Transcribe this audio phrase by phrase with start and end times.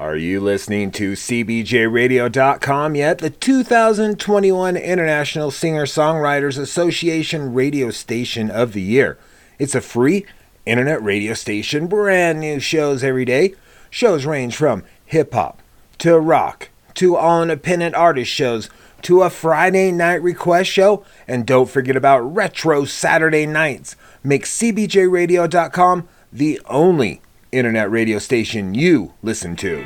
[0.00, 3.18] Are you listening to CBJRadio.com yet?
[3.18, 9.18] The 2021 International Singer Songwriters Association Radio Station of the Year.
[9.58, 10.24] It's a free
[10.64, 13.54] internet radio station, brand new shows every day.
[13.90, 15.60] Shows range from hip hop
[15.98, 18.70] to rock to all independent artist shows
[19.02, 21.04] to a Friday night request show.
[21.28, 23.96] And don't forget about retro Saturday nights.
[24.24, 27.20] Make CBJRadio.com the only
[27.52, 29.84] internet radio station you listen to.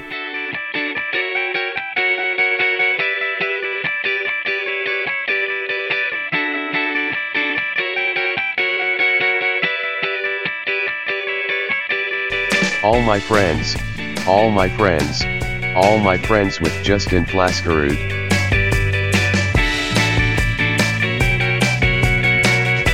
[12.83, 13.77] All my friends,
[14.27, 15.25] all my friends,
[15.75, 18.13] all my friends with Justin Flaskerud.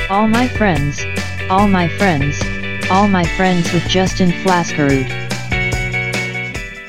[0.09, 1.05] All my friends,
[1.49, 2.39] all my friends,
[2.91, 5.05] all my friends with Justin Flaskerud.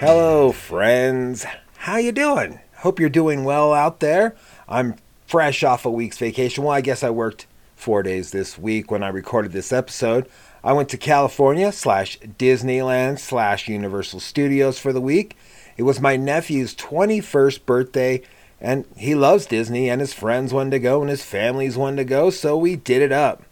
[0.00, 1.46] Hello, friends.
[1.76, 2.58] How you doing?
[2.78, 4.34] Hope you're doing well out there.
[4.68, 4.96] I'm
[5.28, 6.64] fresh off a week's vacation.
[6.64, 10.28] Well, I guess I worked four days this week when I recorded this episode.
[10.64, 15.36] I went to California slash Disneyland slash Universal Studios for the week.
[15.76, 18.22] It was my nephew's 21st birthday,
[18.60, 22.04] and he loves Disney, and his friends wanted to go, and his family's wanted to
[22.04, 23.44] go, so we did it up.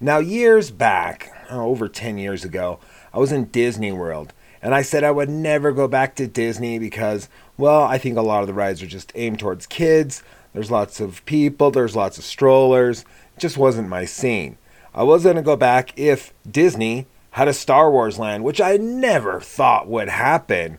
[0.00, 2.78] Now, years back, Uh, over 10 years ago,
[3.12, 4.32] I was in Disney World.
[4.62, 8.22] And I said I would never go back to Disney because, well, I think a
[8.22, 10.22] lot of the rides are just aimed towards kids.
[10.52, 13.00] There's lots of people, there's lots of strollers.
[13.36, 14.58] It just wasn't my scene.
[14.94, 18.76] I was going to go back if Disney had a Star Wars land, which I
[18.76, 20.78] never thought would happen.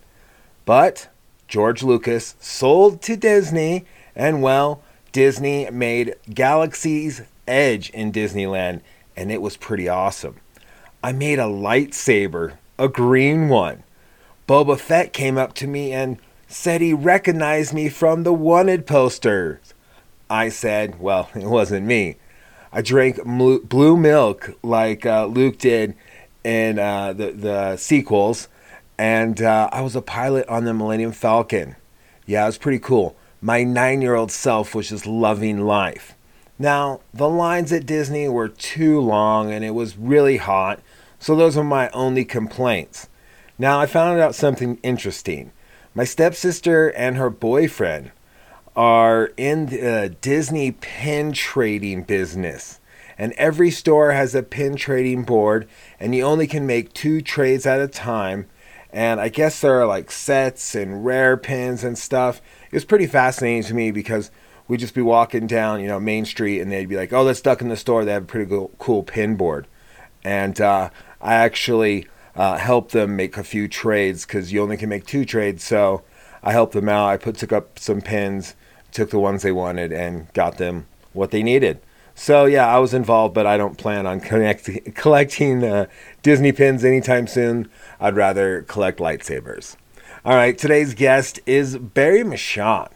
[0.66, 1.10] But
[1.48, 3.86] George Lucas sold to Disney,
[4.16, 8.82] and well, Disney made Galaxy's Edge in Disneyland,
[9.16, 10.36] and it was pretty awesome.
[11.04, 13.84] I made a lightsaber, a green one.
[14.48, 19.74] Boba Fett came up to me and said he recognized me from the wanted posters.
[20.30, 22.18] I said, well, it wasn't me.
[22.72, 25.96] I drank blue milk like uh, Luke did
[26.44, 28.48] in uh, the, the sequels,
[28.98, 31.76] and uh, I was a pilot on the Millennium Falcon.
[32.28, 33.16] Yeah, it was pretty cool.
[33.42, 36.16] My nine year old self was just loving life.
[36.62, 40.80] Now, the lines at Disney were too long and it was really hot,
[41.22, 43.08] so those are my only complaints.
[43.60, 45.52] Now, I found out something interesting.
[45.94, 48.12] My stepsister and her boyfriend
[48.76, 52.80] are in the Disney pin trading business.
[53.20, 55.68] And every store has a pin trading board,
[56.00, 58.48] and you only can make two trades at a time.
[58.92, 62.42] And I guess there are like sets and rare pins and stuff.
[62.66, 64.32] It was pretty fascinating to me because
[64.68, 67.38] we'd just be walking down, you know, Main Street, and they'd be like, "Oh, that's
[67.38, 68.06] stuck in the store.
[68.06, 69.68] They have a pretty cool, cool pin board."
[70.24, 70.90] And uh,
[71.22, 75.26] I actually uh, helped them make a few trades because you only can make two
[75.26, 75.64] trades.
[75.64, 76.04] So
[76.44, 77.08] I helped them out.
[77.08, 78.56] I put took up some pins,
[78.92, 81.80] took the ones they wanted, and got them what they needed.
[82.16, 85.88] So yeah, I was involved, but I don't plan on connect- collecting uh,
[86.22, 87.70] Disney pins anytime soon.
[88.00, 89.76] I'd rather collect lightsabers.
[90.24, 92.88] All right, today's guest is Barry Michon.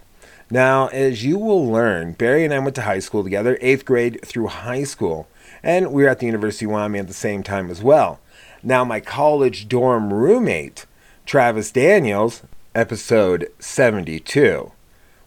[0.51, 4.19] Now, as you will learn, Barry and I went to high school together, eighth grade
[4.23, 5.27] through high school
[5.65, 8.19] and we were at the University of Wyoming at the same time as well.
[8.61, 10.85] Now, my college dorm roommate,
[11.25, 12.43] Travis Daniels,
[12.75, 14.71] episode 72,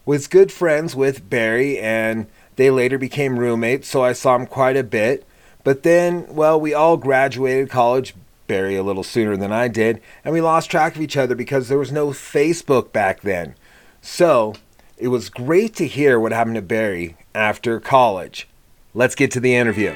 [0.05, 4.77] was good friends with Barry, and they later became roommates, so I saw him quite
[4.77, 5.25] a bit.
[5.65, 8.15] But then, well, we all graduated college,
[8.47, 11.67] Barry a little sooner than I did, and we lost track of each other because
[11.67, 13.55] there was no Facebook back then.
[14.01, 14.55] So,
[14.97, 18.47] it was great to hear what happened to Barry after college.
[18.93, 19.93] Let's get to the interview.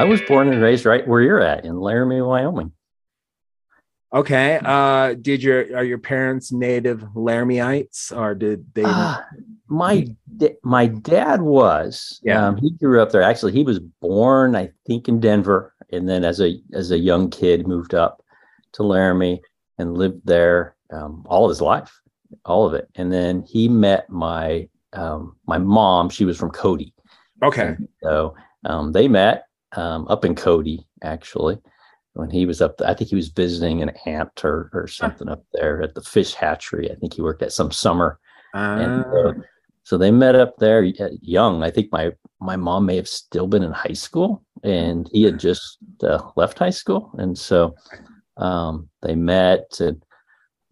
[0.00, 2.72] I was born and raised right where you're at in Laramie, Wyoming.
[4.14, 4.58] Okay.
[4.64, 8.82] Uh, did your are your parents native Laramie'ites, or did they?
[8.82, 9.18] Uh,
[9.68, 10.06] my
[10.62, 12.18] my dad was.
[12.22, 12.46] Yeah.
[12.46, 13.20] Um, he grew up there.
[13.20, 17.28] Actually, he was born, I think, in Denver, and then as a as a young
[17.28, 18.24] kid moved up
[18.72, 19.42] to Laramie
[19.76, 22.00] and lived there um, all of his life,
[22.46, 22.88] all of it.
[22.94, 26.08] And then he met my um, my mom.
[26.08, 26.94] She was from Cody.
[27.42, 27.76] Okay.
[27.76, 28.34] And so
[28.64, 29.44] um, they met
[29.76, 31.58] um, up in Cody, actually,
[32.14, 32.78] when he was up.
[32.78, 36.02] There, I think he was visiting an aunt or, or something up there at the
[36.02, 36.90] fish hatchery.
[36.90, 38.18] I think he worked at some summer.
[38.52, 39.32] And, uh, ah.
[39.84, 41.62] so they met up there young.
[41.62, 45.38] I think my my mom may have still been in high school, and he had
[45.38, 47.74] just uh, left high school, and so
[48.38, 50.02] um, they met and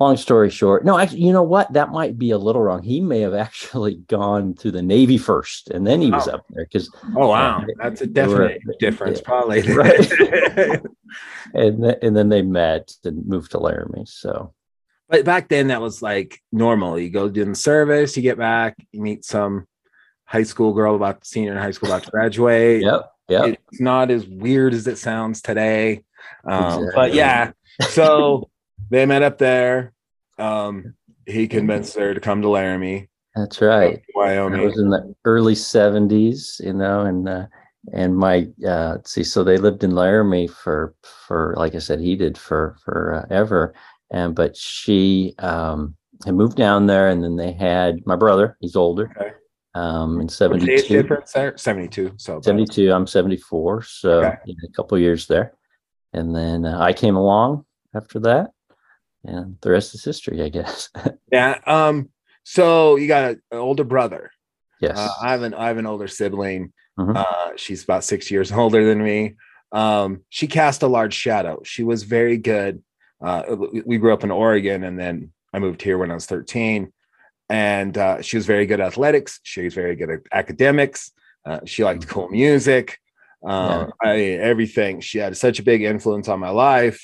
[0.00, 1.72] long story short, no, actually, you know what?
[1.72, 2.82] That might be a little wrong.
[2.82, 6.32] He may have actually gone to the Navy first, and then he was Oh.
[6.34, 9.24] up there because, Oh wow, that's a definite were- difference, yeah.
[9.24, 9.62] probably.
[9.74, 10.12] Right.
[11.54, 14.04] and th- and then they met and moved to Laramie.
[14.06, 14.52] So
[15.08, 16.98] but back then, that was like normal.
[16.98, 19.66] You go do the service, you get back, you meet some
[20.26, 22.82] high school girl about senior in high school about to graduate.
[22.82, 23.58] yep, yep.
[23.72, 26.04] It's not as weird as it sounds today.
[26.44, 27.52] Um, But yeah,
[27.88, 28.50] so
[28.90, 29.92] they met up there.
[30.38, 30.94] Um,
[31.26, 34.02] he convinced her to come to Laramie, That's right.
[34.14, 37.46] That It was in the early seventies, you know, and uh,
[37.92, 42.00] and my uh, let's see, so they lived in Laramie for for like I said,
[42.00, 43.74] he did for for uh, ever,
[44.10, 48.56] and but she um, had moved down there, and then they had my brother.
[48.60, 49.32] He's older, Okay.
[49.74, 51.02] um, in What's seventy the age two.
[51.02, 51.56] difference there?
[51.56, 52.12] 72.
[52.16, 54.54] So 72 i'm 74 so Okay.
[54.64, 55.54] a couple years there
[56.12, 57.64] and then uh, i came along
[57.94, 58.50] after that
[59.28, 60.88] and the rest is history i guess
[61.32, 61.58] yeah.
[61.66, 62.08] Um,
[62.44, 64.30] so you got an older brother.
[64.80, 66.72] yes Uh, I have an I have an older sibling.
[66.98, 67.14] Mhm.
[67.22, 69.34] Uh, she's about six years older than me.
[69.70, 71.54] Um, she cast a large shadow.
[71.72, 72.82] She was very good.
[73.26, 73.42] Uh,
[73.90, 75.14] we- grew up in Oregon, and then
[75.54, 76.92] I moved here when I was 13.
[77.50, 79.40] And uh, she was very good at athletics.
[79.42, 81.12] She was very good at academics.
[81.48, 82.10] Uh, she liked Mm-hmm.
[82.14, 82.86] cool music.
[83.46, 84.14] Uh, I
[84.52, 85.00] everything.
[85.08, 86.98] She had such a big influence on my life.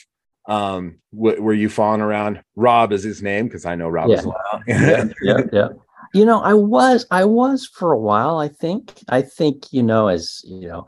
[0.47, 2.43] Um, w- were you following around?
[2.57, 4.63] Rob is his name because I know Rob as well.
[4.67, 5.69] yeah, yeah, yeah.
[6.13, 8.39] You know, I was, I was for a while.
[8.39, 10.87] I think, I think, you know, as you know,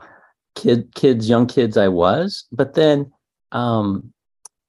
[0.55, 2.45] kid, kids, young kids, I was.
[2.51, 3.11] But then,
[3.51, 4.13] um,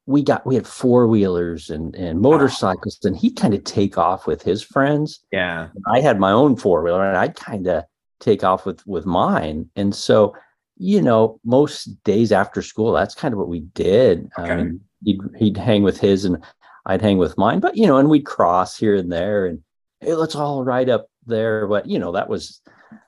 [0.06, 4.26] we got, we had four wheelers and and motorcycles, and he'd kind of take off
[4.26, 5.20] with his friends.
[5.31, 5.69] yeah.
[5.87, 7.84] I had my own four wheeler, and I'd kind of
[8.19, 9.69] take off with with mine.
[9.76, 10.34] And so,
[10.78, 14.30] you know, most days after school, that's kind of what we did.
[14.38, 14.52] Okay.
[14.52, 16.42] I mean, he'd he'd hang with his, and
[16.86, 17.60] I'd hang with mine.
[17.60, 19.60] But you know, and we'd cross here and there, and
[20.00, 21.66] hey, let's all ride up there.
[21.66, 22.60] But you know, that was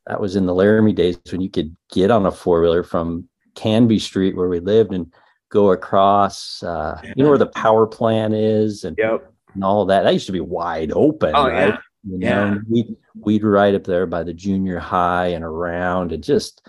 [0.07, 3.29] that was in the Laramie days when you could get on a four wheeler from
[3.55, 5.13] Canby Street where we lived and
[5.51, 6.63] go across.
[6.63, 9.33] Uh, You know where the power plant is, and Yep.
[9.55, 10.03] and all that.
[10.03, 11.33] That used to be wide open.
[11.35, 11.69] Oh, right?
[11.69, 11.79] yeah.
[12.05, 12.59] You know, Yeah.
[12.69, 16.67] we'd we'd ride up there by the junior high and around and just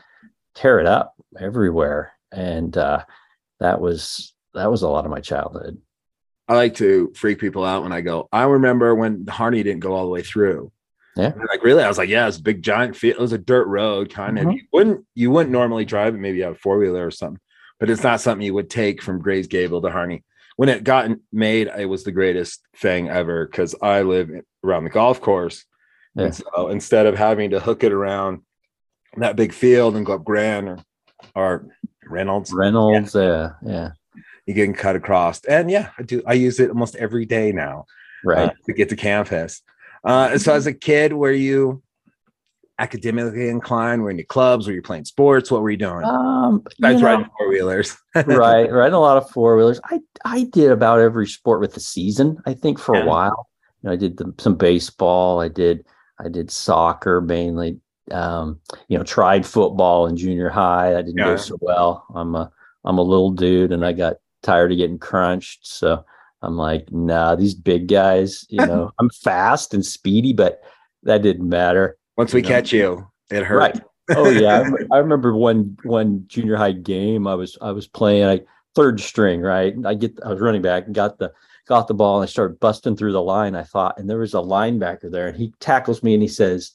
[0.56, 2.14] tear it up everywhere.
[2.32, 3.04] And uh,
[3.60, 5.78] that was that was a lot of my childhood.
[6.48, 8.28] I like to freak people out when I go.
[8.32, 10.72] I remember when the Harney didn't go all the way through.
[11.16, 11.34] Yeah.
[11.50, 13.16] Like really, I was like, yeah, it's a big giant field.
[13.18, 14.46] It was a dirt road, kind of.
[14.46, 14.56] Mhm.
[14.56, 16.20] You wouldn't you wouldn't normally drive it.
[16.20, 17.40] Maybe you have a four wheeler or something,
[17.80, 20.24] but it's not something you would take from Grays Gable to Harney.
[20.58, 24.30] When it got made, it was the greatest thing ever because I live
[24.64, 25.66] around the golf course,
[26.16, 26.26] Yeah.
[26.26, 28.42] and so instead of having to hook it around
[29.18, 30.80] that big field and go up Grand or
[31.36, 31.68] or
[32.08, 33.92] Reynolds, Reynolds, yeah, yeah,
[34.46, 35.44] you can cut across.
[35.46, 36.22] And yeah, I do.
[36.26, 37.86] I use it almost every day now
[38.26, 38.50] right.
[38.50, 39.62] uh, to get to campus.
[40.04, 41.82] Uh, so as a kid, were you
[42.80, 44.02] academically inclined?
[44.02, 44.68] Were you in clubs?
[44.68, 45.52] Were you playing sports?
[45.52, 46.04] What were you doing?
[46.04, 47.98] um, you Besides know, riding four wheelers.
[48.16, 49.80] right, Riding A lot of four wheelers.
[49.86, 52.38] I I did about every sport with the season.
[52.46, 53.04] I think for Yeah.
[53.04, 53.48] a while.
[53.84, 55.40] You know, I did the, some baseball.
[55.40, 55.86] I did
[56.20, 57.80] I did soccer mainly.
[58.10, 60.92] Um, you know, tried football in junior high.
[60.92, 61.26] That didn't Yeah.
[61.26, 62.06] go so well.
[62.16, 62.52] I'm a
[62.84, 65.68] I'm a little dude, and I got tired of getting crunched.
[65.68, 66.04] So
[66.42, 68.46] I'm like, nah, these big guys.
[68.50, 70.62] You know, I'm fast and speedy, but
[71.04, 71.98] that didn't matter.
[72.18, 72.50] Once we You know.
[72.50, 73.58] catch you, it hurt.
[73.60, 73.82] Right.
[74.16, 77.28] Oh yeah, I, I remember one one junior high game.
[77.28, 78.46] I was I was playing like
[78.76, 79.74] third string, right?
[79.86, 81.32] I get I was running back and got the
[81.68, 83.56] got the ball and I started busting through the line.
[83.56, 86.72] I thought, and there was a linebacker there, and he tackles me and he says,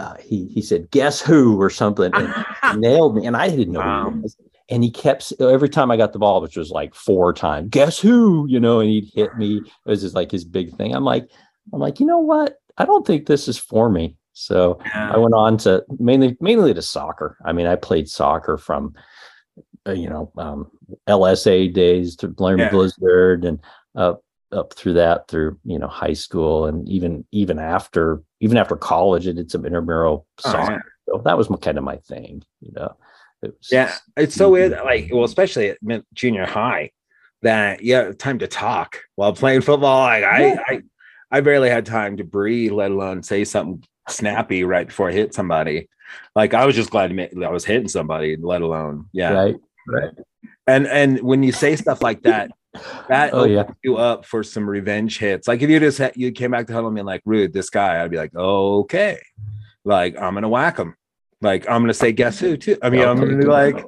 [0.00, 2.34] uh, he he said, "Guess who?" or something, and
[2.80, 4.10] nailed me, and I didn't know Wow.
[4.10, 4.28] who.
[4.72, 7.68] And he kept every time I got the ball, which was like four times.
[7.70, 8.46] Guess who?
[8.48, 9.56] You know, and he'd hit me.
[9.58, 10.94] It was just like his big thing.
[10.94, 11.28] I'm like,
[11.72, 12.56] I'm like, you know what?
[12.78, 14.16] I don't think this is for me.
[14.32, 17.36] So I went on to mainly mainly to soccer.
[17.44, 18.94] I mean, I played soccer from
[19.88, 20.70] uh, you know um,
[21.08, 22.70] LSA days to Laramie Yeah.
[22.70, 23.58] Blizzard and
[23.96, 28.76] up up through that through you know high school and even even after even after
[28.76, 30.82] college, I did some intramural Oh, soccer.
[31.08, 32.42] So that was kind of my thing.
[32.60, 32.96] You know,
[33.42, 34.72] it was, Yeah, it's so weird.
[34.72, 35.16] Like, mm-hmm.
[35.16, 35.78] well, especially at
[36.14, 36.90] junior high,
[37.42, 40.00] that yeah time to talk while playing football.
[40.00, 40.62] Like, I, Yeah.
[40.66, 40.82] I,
[41.32, 45.32] I barely had time to breathe, let alone say something snappy right before I hit
[45.32, 45.88] somebody.
[46.34, 49.32] Like, I was just glad to make, I was hitting somebody, let alone, yeah.
[49.32, 50.10] right, right.
[50.66, 52.50] And and when you say stuff like that,
[53.08, 53.70] that Oh, yeah.
[53.82, 55.48] you up for some revenge hits.
[55.48, 58.02] Like, if you just had, you came back to huddle me like, rude, this guy,
[58.02, 59.20] I'd be like, okay,
[59.84, 60.94] like I'm gonna whack him.
[61.40, 62.56] Like I'm gonna say, guess who?
[62.56, 62.76] Too.
[62.82, 63.84] I mean, I'm gonna be like.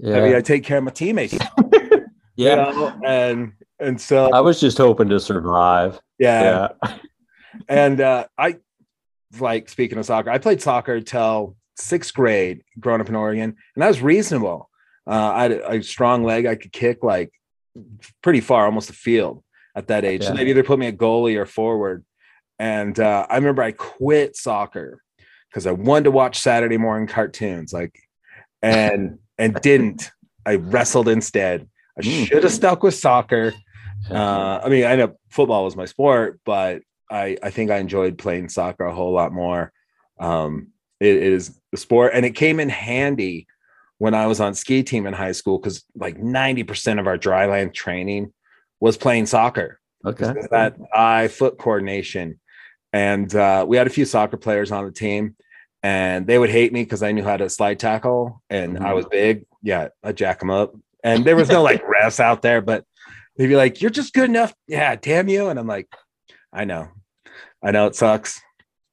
[0.00, 0.18] Yeah.
[0.18, 1.36] I mean, I take care of my teammates.
[2.36, 6.00] you know, and and so I was just hoping to survive.
[6.18, 6.98] yeah, Yeah.
[7.68, 8.58] and uh, I
[9.40, 13.82] like speaking of soccer, I played soccer till sixth grade growing up in Oregon, and
[13.82, 14.70] that was reasonable.
[15.06, 17.32] Uh, I had a strong leg; I could kick like
[18.22, 19.42] pretty far, almost a field
[19.74, 20.24] at that age.
[20.24, 22.04] So they'd either put me at goalie or forward.
[22.58, 25.00] And uh, I remember I quit soccer
[25.50, 27.98] because I wanted to watch Saturday morning cartoons, like,
[28.62, 30.10] and and didn't.
[30.44, 31.68] I wrestled instead.
[31.98, 32.26] I Mm.
[32.26, 33.52] should have stuck with soccer.
[34.10, 38.18] Uh, I mean, I know football was my sport, but I I think I enjoyed
[38.18, 39.72] playing soccer a whole lot more.
[40.20, 40.68] Um,
[41.00, 43.46] it is a sport, and it came in handy
[43.98, 47.18] when I was on ski team in high school because like ninety percent of our
[47.18, 48.32] dryland training
[48.80, 49.80] was playing soccer.
[50.06, 50.32] okay.
[50.50, 52.38] That eye foot coordination,
[52.92, 55.34] and uh, we had a few soccer players on the team,
[55.82, 58.94] and they would hate me because I knew how to slide tackle, and I Mhm.
[58.94, 59.44] was big.
[59.62, 62.84] Yeah, I jack them up, and there was no like refs out there, but
[63.36, 65.88] they'd be like, "You're just good enough." Yeah, damn you, and I'm like,
[66.52, 66.88] I know,
[67.62, 68.40] I know it sucks,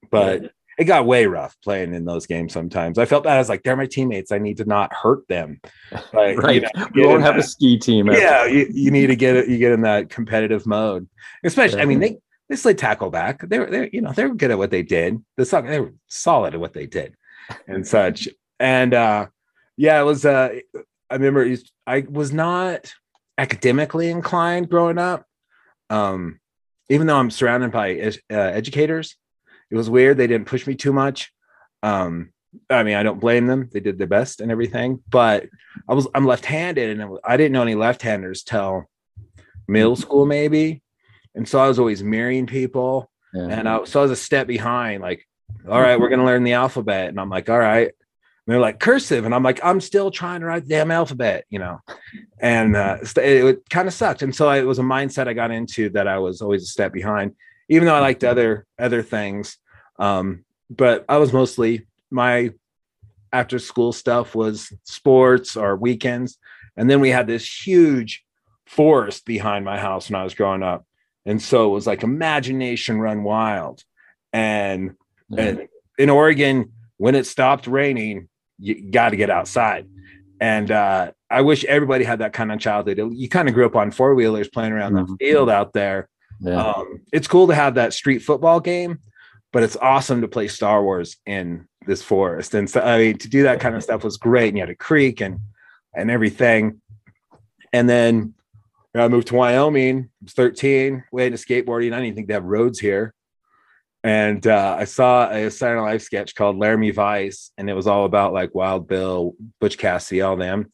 [0.09, 2.97] but it got way rough playing in those games sometimes.
[2.97, 3.35] I felt bad.
[3.35, 4.31] I was like, they're my teammates.
[4.31, 5.59] I need to not hurt them.
[6.13, 6.61] You right.
[6.75, 8.07] know, we won't have a ski team.
[8.07, 9.47] yeah, you, you need to get it.
[9.47, 11.07] You get in that competitive mode,
[11.43, 11.81] especially.
[11.81, 12.17] I mean, they
[12.49, 13.47] they slid tackle back.
[13.47, 15.23] They were they you know they were good at what they did.
[15.37, 17.15] The soccer they were solid at what they did,
[17.67, 18.27] and such.
[18.59, 19.27] And uh,
[19.77, 20.25] yeah, it was.
[20.25, 20.55] Uh,
[21.09, 22.91] I remember was- I was not
[23.37, 25.25] academically inclined growing up.
[25.89, 26.39] Um,
[26.89, 29.15] even though I'm surrounded by uh, educators,
[29.75, 30.15] it was weird.
[30.15, 31.33] They didn't push me too much.
[31.83, 32.31] Um,
[32.69, 33.69] I mean, I don't blame them.
[33.73, 35.47] They did their best and everything, but
[35.89, 38.85] I was I'm left-handed, and I didn't know any left-handers till
[39.67, 40.81] middle school, maybe.
[41.35, 43.47] And so I was always mirroring people, Yeah.
[43.49, 45.01] and I so I was a step behind.
[45.01, 45.27] Like,
[45.69, 47.87] all right, we're gonna learn the alphabet, and I'm like, all right.
[48.47, 51.43] And they're like cursive, and I'm like, I'm still trying to write the damn alphabet,
[51.49, 51.81] you know.
[52.39, 54.21] And uh, it, it kind of sucked.
[54.21, 56.67] And so I, it was a mindset I got into that I was always a
[56.67, 57.33] step behind,
[57.67, 59.57] even though I liked other other things.
[59.99, 62.51] Um, but I was mostly my
[63.31, 66.37] after school stuff was sports or weekends.
[66.77, 68.23] And then we had this huge
[68.65, 70.85] forest behind my house when I was growing up.
[71.25, 73.83] And so it was like imagination run wild.
[74.31, 74.95] And,
[75.29, 75.43] Yeah.
[75.43, 78.27] and in Oregon, when it stopped raining,
[78.59, 79.87] you got to get outside.
[80.39, 82.99] And uh, I wish everybody had that kind of childhood.
[83.13, 85.07] You kind of grew up on four wheelers playing around Mhm.
[85.07, 86.09] the field out there.
[86.41, 86.61] yeah.
[86.73, 88.99] Um, it's cool to have that street football game,
[89.55, 92.53] but it's awesome to play Star Wars in this forest.
[92.53, 94.49] And so, I mean, to do that kind of stuff was great.
[94.49, 95.39] And you had a creek and
[95.95, 96.81] and everything.
[97.71, 98.33] And then
[98.93, 100.09] you know, I moved to Wyoming.
[100.11, 101.93] I was 13, way into skateboarding.
[101.93, 103.13] I didn't think they have roads here.
[104.03, 107.87] And uh, I saw a Saturday Night Live sketch called Laramie Vice, and it was
[107.87, 110.69] all about like Wild Bill, Butch Cassidy, all them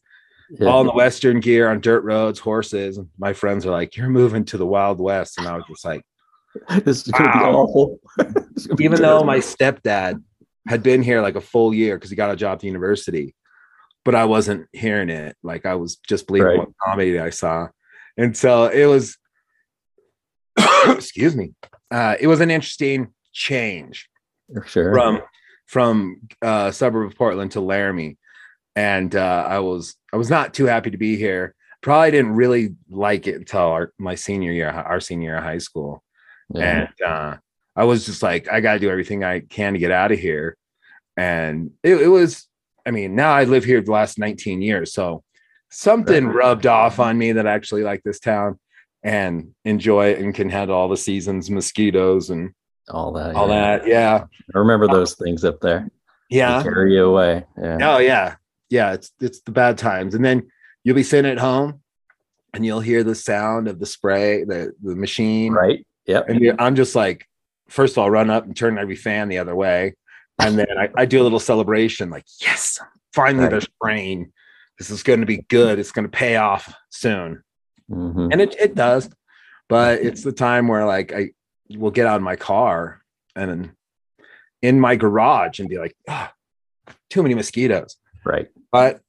[0.58, 0.68] yeah.
[0.68, 2.98] all in the Western gear on dirt roads, horses.
[2.98, 5.84] And my friends are like, "You're moving to the Wild West," and I was just
[5.84, 6.02] like,
[6.84, 7.98] this is gonna be awful.
[8.18, 10.22] Gonna be even though my stepdad
[10.68, 13.34] had been here like a full year because he got a job at the university,
[14.04, 15.36] but I wasn't hearing it.
[15.42, 16.58] Like I was just believing Right.
[16.58, 17.68] what comedy I saw,
[18.16, 19.16] and so it was.
[20.86, 21.54] excuse me.
[21.90, 24.08] Uh, it was an interesting change
[24.66, 24.92] sure.
[24.92, 25.22] from
[25.66, 28.18] from uh suburb of Portland to Laramie.
[28.76, 31.54] And uh I was I was not too happy to be here.
[31.80, 35.58] Probably didn't really like it until our my senior year, our senior year of high
[35.58, 36.02] school.
[36.54, 36.88] Yeah.
[36.98, 37.36] And uh
[37.74, 40.56] I was just like, I gotta do everything I can to get out of here.
[41.16, 42.46] And it, it was,
[42.86, 44.92] I mean, now I live here the last 19 years.
[44.92, 45.22] So
[45.70, 48.58] something rubbed off on me that I actually like this town
[49.02, 52.52] and enjoy it and can handle all the seasons, mosquitoes and
[52.90, 53.34] all that.
[53.34, 53.78] all yeah.
[53.78, 53.86] that.
[53.86, 54.24] Yeah.
[54.54, 55.88] I remember those things up there.
[56.30, 56.62] They Yeah.
[56.62, 57.44] carry you away.
[57.60, 57.78] Yeah.
[57.82, 58.36] Oh yeah,
[58.70, 58.92] yeah.
[58.92, 60.48] It's it's the bad times, and then
[60.84, 61.80] you'll be sitting at home,
[62.54, 65.86] and you'll hear the sound of the spray, the the machine, Right.
[66.06, 66.28] Yep.
[66.28, 67.26] and I'm just like,
[67.68, 69.94] first of all, run up and turn every fan the other way,
[70.38, 72.78] and then I, I do a little celebration, like yes,
[73.14, 73.50] finally Right.
[73.50, 74.32] they're spraying.
[74.78, 75.78] This is going to be good.
[75.78, 77.42] It's going to pay off soon,
[77.90, 78.32] Mhm.
[78.32, 79.08] and it it does.
[79.68, 81.30] But it's the time where like I
[81.76, 83.00] will get out of my car
[83.36, 83.70] and
[84.60, 86.32] in my garage and be like, ah,
[87.10, 88.48] too many mosquitoes Right.
[88.70, 89.00] but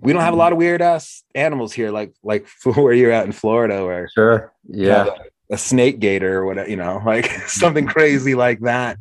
[0.00, 3.26] we don't have a lot of weird ass animals here, like like where you're at
[3.26, 4.52] in Florida, where Sure.
[4.66, 5.06] Yeah.
[5.50, 8.98] A snake gator or whatever, you know, like something crazy like that.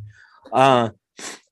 [0.51, 0.89] Uh,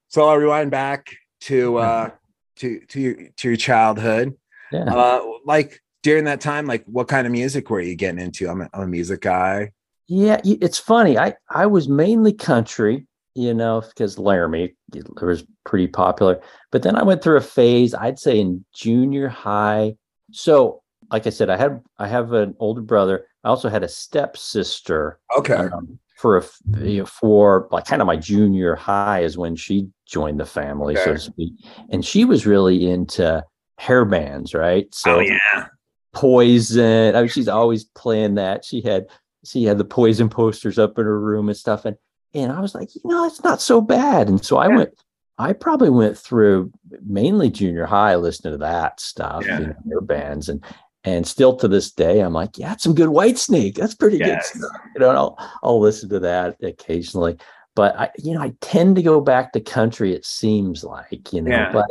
[0.07, 2.09] so I'll rewind back to uh,
[2.57, 4.35] to to your to your childhood.
[4.71, 4.85] Yeah.
[4.85, 8.49] Uh, like during that time, like what kind of music were you getting into?
[8.49, 9.71] I'm a, I'm a music guy.
[10.07, 11.17] Yeah, it's funny.
[11.17, 16.41] I I was mainly country, you know, because Laramie it was pretty popular.
[16.71, 19.95] But then I went through a phase, I'd say in junior high.
[20.31, 20.81] So
[21.11, 23.25] like I said, I had I have an older brother.
[23.43, 25.19] I also had a stepsister.
[25.37, 25.53] Okay.
[25.53, 26.43] Um, for a
[26.79, 30.95] you know, for like kind of my junior high is when she joined the family,
[30.95, 31.53] so to speak,
[31.89, 33.43] and she was really into
[33.77, 34.87] hair bands, right?
[34.95, 35.67] So oh yeah.
[36.13, 37.15] Poison.
[37.15, 38.63] I mean, she's always playing that.
[38.63, 39.07] She had
[39.43, 41.97] she had the Poison posters up in her room and stuff, and
[42.33, 44.27] and I was like, you know, it's not so bad.
[44.29, 44.89] And so I went.
[45.37, 46.71] I probably went through
[47.05, 49.59] mainly junior high listening to that stuff, Yeah.
[49.59, 50.63] you know, their bands, and
[51.05, 53.75] and still to this day, I'm like, yeah, it's some good Whitesnake.
[53.75, 54.51] That's pretty Yes.
[54.51, 54.81] good stuff.
[54.95, 57.37] You know, I'll I'll listen to that occasionally.
[57.75, 60.13] But I, you know, I tend to go back to country.
[60.13, 61.71] It seems like, you know, Yeah.
[61.73, 61.87] but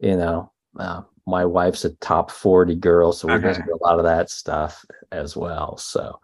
[0.00, 3.48] you know, uh, my wife's a top 40 girl, so we Okay.
[3.48, 5.76] listen to a lot of that stuff as well.
[5.76, 6.20] So,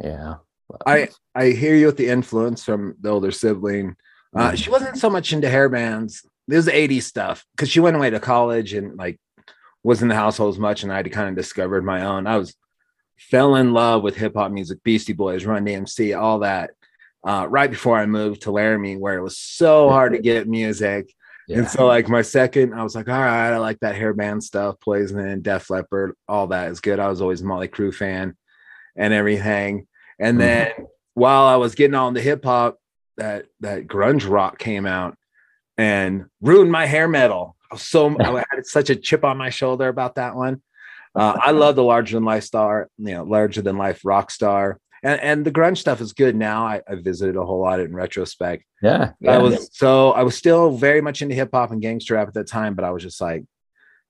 [0.00, 0.34] yeah.
[0.68, 3.96] But- I I hear you with the influence from the older sibling.
[4.36, 4.56] Uh, Mhm.
[4.56, 6.22] she wasn't so much into hair bands.
[6.48, 9.18] This is the 80s stuff because she went away to college and like
[9.84, 12.26] was in the household as much, and I had kind of discovered my own.
[12.26, 12.56] I was
[13.16, 16.70] fell in love with hip hop music, Beastie Boys, Run DMC, all that.
[17.26, 21.10] Uh, right before I moved to Laramie, where it was so hard to get music.
[21.48, 21.58] yeah.
[21.58, 24.42] And so, like, my second, I was like, all right, I like that hair band
[24.44, 26.98] stuff, Poison, Def Leppard, all that is good.
[26.98, 28.36] I was always a Mötley Crüe fan
[28.96, 29.86] and everything.
[30.18, 30.40] And Mhm.
[30.40, 30.70] then
[31.14, 32.78] while I was getting on the hip hop,
[33.16, 35.16] that that grunge rock came out
[35.78, 37.56] and ruined my hair metal.
[37.76, 40.62] So I had such a chip on my shoulder about that one.
[41.14, 44.80] Uh, I love the larger than life star, you know, larger than life rock star.
[45.04, 46.66] And, and the grunge stuff is good now.
[46.66, 48.64] I, I visited a whole lot in retrospect.
[49.20, 49.32] yeah.
[49.34, 52.34] I was so I was still very much into hip hop and gangster rap at
[52.34, 53.44] that time, but I was just like,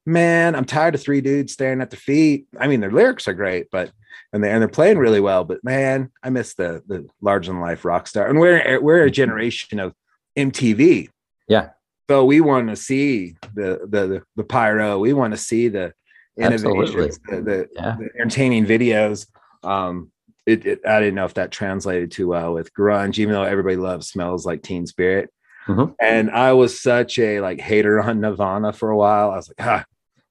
[0.06, 2.46] man, I'm tired of three dudes staring at their feet.
[2.58, 3.90] I mean, their lyrics are great, but
[4.32, 7.60] and they and they're playing really well, but man, I miss the the larger than
[7.60, 8.28] life rock star.
[8.28, 9.94] And we're we're a generation of
[10.38, 11.08] MTV.
[11.48, 11.70] Yeah.
[12.08, 14.98] So we want to see the the the, pyro.
[14.98, 15.92] We want to see the
[16.38, 17.96] innovations, the, the, Yeah.
[17.98, 19.26] the entertaining videos.
[19.62, 20.10] Um,
[20.46, 23.76] it, it I didn't know if that translated too well with grunge, even though everybody
[23.76, 25.30] loves smells like Teen Spirit.
[25.66, 25.94] Mhm.
[25.98, 29.30] And I was such a like hater on Nirvana for a while.
[29.30, 29.84] I was like, ah,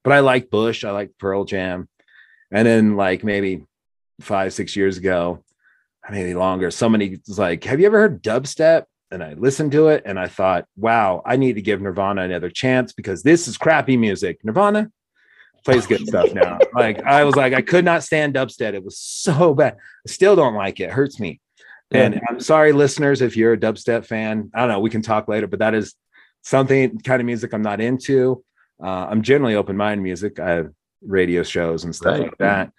[0.03, 1.89] but I like Bush, I like Pearl Jam.
[2.51, 3.65] And then like maybe
[4.21, 5.43] five, six years ago,
[6.11, 8.83] maybe longer, somebody was like, Have you ever heard dubstep?
[9.13, 12.49] And I listened to it and I thought, wow, I need to give Nirvana another
[12.49, 14.39] chance because this is crappy music.
[14.43, 14.91] Nirvana
[15.63, 16.57] plays good stuff now.
[16.75, 18.73] Like I was like, I could not stand dubstep.
[18.73, 19.75] It was so bad.
[19.75, 20.85] I still don't like it.
[20.85, 21.39] it hurts me.
[21.91, 24.49] And I'm sorry, listeners, if you're a dubstep fan.
[24.55, 24.79] I don't know.
[24.79, 25.93] We can talk later, but that is
[26.41, 28.43] something kind of music I'm not into.
[28.83, 30.39] Uh, I'm generally open minded music.
[30.39, 30.71] I have
[31.05, 32.21] radio shows and stuff Right.
[32.23, 32.71] like that.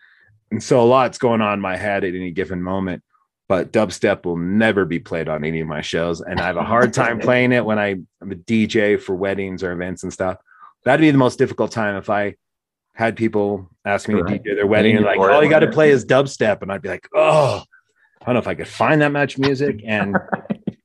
[0.51, 3.05] And so a lot's going on in my head at any given moment.
[3.46, 6.20] But dubstep will never be played on any of my shows.
[6.22, 9.62] And I have a hard time playing it when I, I'm a DJ for weddings
[9.62, 10.38] or events and stuff.
[10.85, 12.37] That'd be the most difficult time if I
[12.94, 14.42] had people ask me Right.
[14.42, 16.62] to DJ their wedding and like, all you got to play is dubstep.
[16.62, 17.62] And I'd be like, oh,
[18.20, 20.16] I don't know if I could find that much music and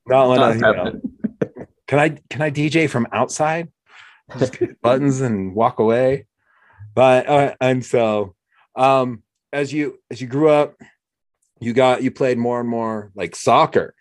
[0.06, 1.00] not let I, you know,
[1.86, 3.68] can I can I DJ from outside?
[4.82, 6.26] Buttons and walk away.
[6.94, 8.34] But uh, and so
[8.76, 10.76] um as you as you grew up,
[11.60, 13.94] you got you played more and more like soccer.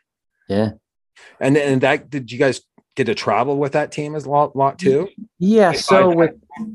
[0.47, 0.71] Yeah.
[1.39, 2.61] And and that did you guys
[2.95, 5.09] get to travel with that team as a lot, lot too?
[5.37, 5.73] Yeah.
[5.73, 6.31] So I- with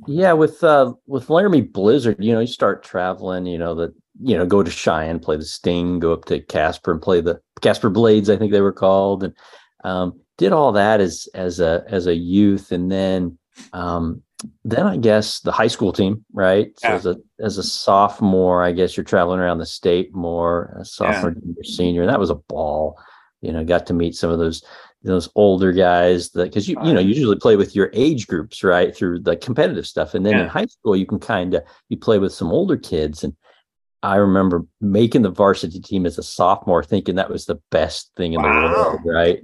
[0.06, 3.46] yeah with uh with Laramie Blizzard, you know, you start traveling.
[3.46, 6.92] You know the you know go to Cheyenne, play the Sting, go up to Casper
[6.92, 9.34] and play the Casper Blades, I think they were called, and
[9.84, 13.38] um, did all that as as a as a youth, and then
[13.72, 14.22] um,
[14.64, 16.72] then I guess the high school team, right?
[16.78, 16.94] So Yeah.
[16.94, 21.32] as a as a sophomore, I guess you're traveling around the state more, a sophomore,
[21.32, 22.02] junior, senior.
[22.02, 22.98] And that was a ball.
[23.40, 24.64] You know, got to meet some of those
[25.02, 28.64] those older guys that because you you know you usually play with your age groups
[28.64, 31.96] right through the competitive stuff and then in high school you can kind of you
[31.98, 33.36] play with some older kids and
[34.02, 38.32] i remember making the varsity team as a sophomore thinking that was the best thing
[38.32, 39.42] in the world right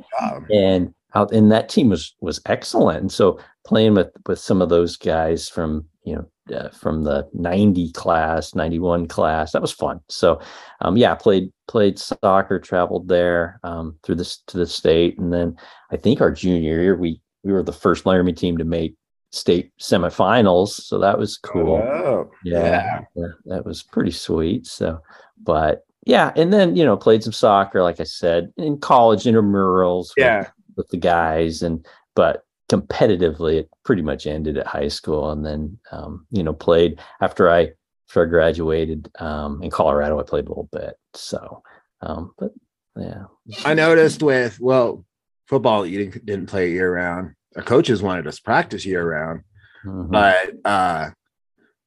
[0.50, 4.68] and out and that team was was excellent and so playing with with some of
[4.68, 9.52] those guys from you know uh, from the 90 class 91 class.
[9.52, 10.00] That was fun.
[10.08, 10.40] So
[10.80, 15.18] um yeah played played soccer traveled there um through this to the state.
[15.18, 15.56] And then
[15.92, 18.94] i think our junior year we we were the first laramie team to make
[19.32, 20.70] state semifinals.
[20.70, 21.76] So that was cool.
[21.76, 24.66] oh, yeah, yeah, that was pretty sweet.
[24.66, 24.98] So,
[25.40, 30.08] but yeah, and then you know played some soccer, like I said, in college intramurals.
[30.16, 30.48] with- Yeah.
[30.76, 35.78] with the guys, and but competitively, it pretty much ended at high school, and then
[35.90, 37.72] um, you know played after I
[38.08, 40.18] after I graduated um, in Colorado.
[40.18, 40.94] I played a little bit.
[41.14, 41.62] So,
[42.00, 42.52] um, but
[42.96, 43.24] yeah,
[43.64, 45.04] I noticed with well,
[45.48, 47.34] football you didn't, didn't play year round.
[47.56, 49.42] Our coaches wanted us to practice year round.
[49.84, 50.10] Mhm.
[50.10, 51.08] but uh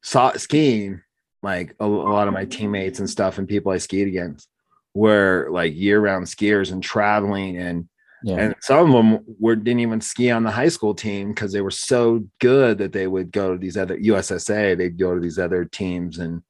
[0.01, 1.01] saw skiing
[1.43, 4.49] like a, a lot of my teammates and stuff and people I skied against
[4.93, 7.87] were like year-round skiers and traveling and
[8.25, 8.37] Yeah.
[8.37, 11.61] and some of them were didn't even ski on the high school team because they
[11.61, 14.77] were so good that they would go to these other USSA.
[14.77, 16.41] They'd go to these other teams and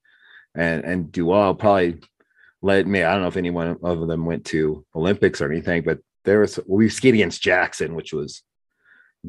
[0.55, 1.55] and and do well.
[1.55, 1.99] Probably
[2.61, 3.03] led me.
[3.03, 6.59] I don't know if anyone of them went to Olympics or anything, but there was
[6.67, 8.43] we skied against Jackson, which was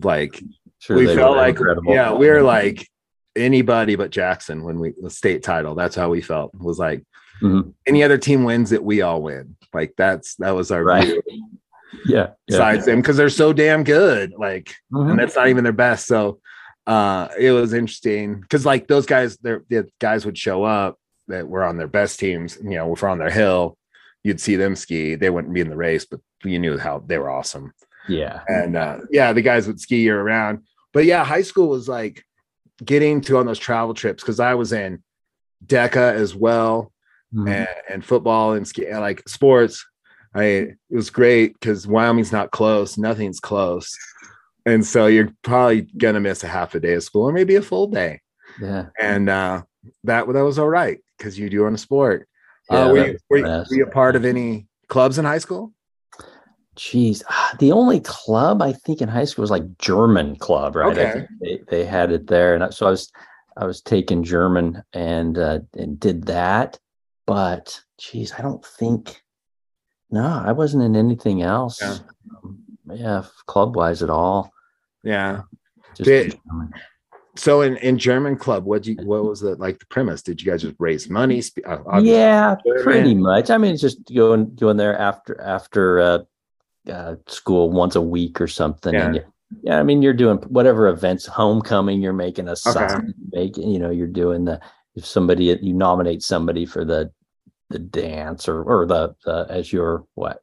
[0.02, 0.42] like
[0.80, 1.94] sure we felt like incredible.
[1.94, 2.86] yeah, we were like
[3.36, 5.74] anybody but Jackson when we the state title.
[5.74, 6.52] That's how we felt.
[6.54, 7.02] It was like
[7.42, 7.72] Mhm.
[7.86, 9.56] any other team wins it, we all win.
[9.72, 11.04] Like that's that was our Right.
[11.04, 11.22] view
[12.06, 12.16] yeah.
[12.16, 12.30] yeah.
[12.46, 14.32] besides them because they're so damn good.
[14.38, 15.10] Like Mhm.
[15.10, 16.06] and that's not even their best.
[16.06, 16.40] So
[16.86, 21.48] uh it was interesting because like those guys, their the guys would show up that
[21.48, 23.78] were on their best teams, you know, if we're on their hill,
[24.22, 25.14] you'd see them ski.
[25.14, 27.72] They wouldn't be in the race, but you knew how they were awesome.
[28.08, 28.40] yeah.
[28.48, 30.64] And uh yeah, the guys would ski year round.
[30.92, 32.22] But yeah, high school was like
[32.84, 35.02] getting to on those travel trips because I was in
[35.64, 36.92] DECA as well
[37.34, 37.48] Mhm.
[37.50, 39.86] and, and football and ski like sports.
[40.34, 43.96] I it was great because Wyoming's not close, nothing's close.
[44.66, 47.62] And so you're probably gonna miss a half a day of school or maybe a
[47.62, 48.20] full day.
[48.60, 48.86] yeah.
[49.00, 49.62] And uh
[50.04, 52.26] that that was all right because you do on a sport.
[52.70, 55.38] Yeah, uh, were, you, were, you- were you a part of any clubs in high
[55.38, 55.72] school?
[56.76, 60.90] Jeez, ah, the only club I think in high school was like German club, right?
[60.98, 61.26] Okay.
[61.40, 63.12] they, they had it there, and I- so I was
[63.56, 66.78] I was taking German and uh, and did that,
[67.26, 69.20] but geez, I don't think.
[70.10, 71.80] No, I wasn't in anything else.
[71.80, 71.98] Yeah.
[72.44, 72.58] Um,
[72.92, 74.52] yeah, club wise at all.
[75.02, 75.42] Yeah.
[75.96, 76.40] Just Did-
[77.36, 80.22] So in in German club, what you what was the like the premise?
[80.22, 81.42] Did you guys just raise money?
[81.66, 83.50] Uh, yeah, pretty much.
[83.50, 86.18] I mean, it's just going going there after after uh,
[86.88, 88.94] uh, school once a week or something.
[88.94, 89.20] And Yeah.
[89.22, 89.26] you,
[89.64, 92.00] yeah, I mean, you're doing whatever events, homecoming.
[92.00, 94.60] You're making a sign, making you know, you're doing the
[94.94, 97.10] if somebody you nominate somebody for the
[97.74, 100.42] the dance or or the, the as your what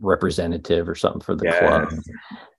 [0.00, 1.88] representative or something for the club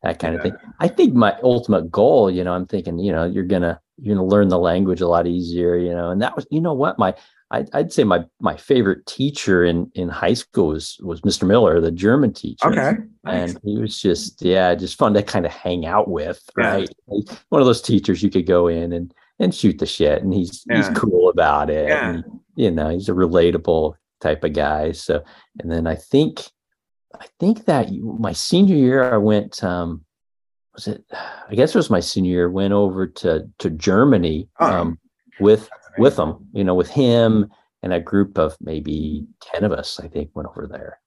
[0.04, 0.54] that kind of thing.
[0.80, 4.28] I think my ultimate goal you know i'm thinking you know you're gonna you're gonna
[4.28, 7.14] learn the language a lot easier you know and that was you know what my
[7.52, 11.82] I'd, I'd say my my favorite teacher in in high school was was mr miller
[11.82, 12.68] the german teacher.
[12.70, 13.02] Okay.
[13.26, 16.68] and he was just yeah just fun to kind of hang out with Yeah.
[16.76, 16.90] right?
[17.08, 20.34] Like, one of those teachers you could go in and and shoot the shit and
[20.34, 22.10] he's he's cool about it Yeah.
[22.12, 22.24] and,
[22.56, 25.24] you know he's a relatable type of guy so
[25.60, 26.42] and then i think
[27.20, 30.04] i think that my senior year i went um
[30.74, 31.04] was it
[31.50, 34.72] i guess it was my senior year went over to to germany Oh.
[34.72, 35.00] um
[35.40, 37.50] with with him you know with him
[37.82, 41.00] and a group of maybe 10 of us i think went over there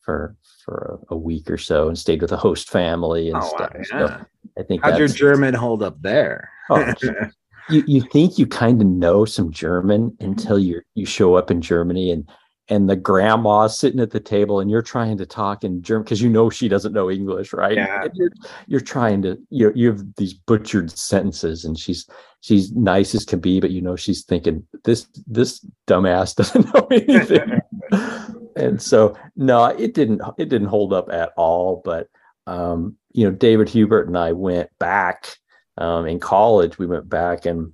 [0.00, 3.46] for for a, a week or so and stayed with a host family and Oh,
[3.46, 4.24] stuff so
[4.58, 6.50] i think How'd your German hold up there?
[6.70, 6.92] Oh,
[7.70, 10.24] you, you think you kind of know some German Mm-hmm.
[10.24, 12.28] until you you show up in Germany and
[12.68, 16.22] and the grandma's sitting at the table and you're trying to talk in German because
[16.22, 17.76] you know she doesn't know English, right?
[17.76, 18.06] Yeah.
[18.14, 18.30] You're,
[18.66, 22.08] you're trying to you you have these butchered sentences and she's
[22.40, 26.86] she's nice as can be, but you know she's thinking this this dumbass doesn't know
[26.90, 27.60] anything.
[28.56, 31.82] and so no, it didn't it didn't hold up at all.
[31.84, 32.08] But
[32.46, 35.36] um, you know, David Hubert and I went back
[35.78, 36.78] um, in college.
[36.78, 37.72] We went back and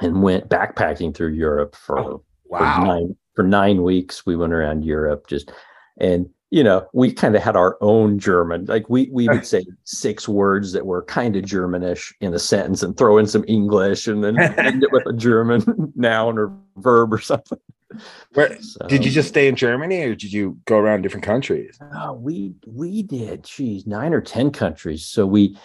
[0.00, 4.26] and went backpacking through Europe for, Oh, for nine for nine weeks.
[4.26, 5.52] We went around Europe just
[6.00, 8.64] and you know we kind of had our own German.
[8.66, 12.82] Like we we would say six words that were kind of Germanish in a sentence
[12.82, 17.12] and throw in some English and then end it with a German noun or verb
[17.12, 17.58] or something.
[18.34, 18.56] Where,
[18.88, 21.78] did you just stay in Germany or did you go around different countries?
[21.92, 25.04] Oh, we we did, geez, nine or ten countries.
[25.04, 25.56] So we,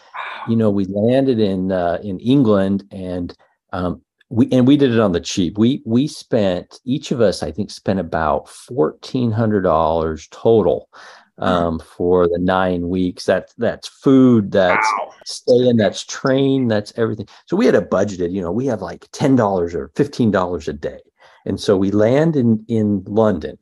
[0.49, 3.35] you know, we landed in uh, in England, and
[3.73, 5.57] um, we and we did it on the cheap.
[5.57, 10.89] We we spent each of us, I think, spent about fourteen hundred dollars total
[11.37, 13.25] um, for the nine weeks.
[13.25, 15.11] That's that's food, that's Wow.
[15.25, 17.27] staying, that's train, that's everything.
[17.45, 20.67] So we had a budgeted, you know, we have like ten dollars or fifteen dollars
[20.67, 20.99] a day,
[21.45, 23.57] and so we land in in London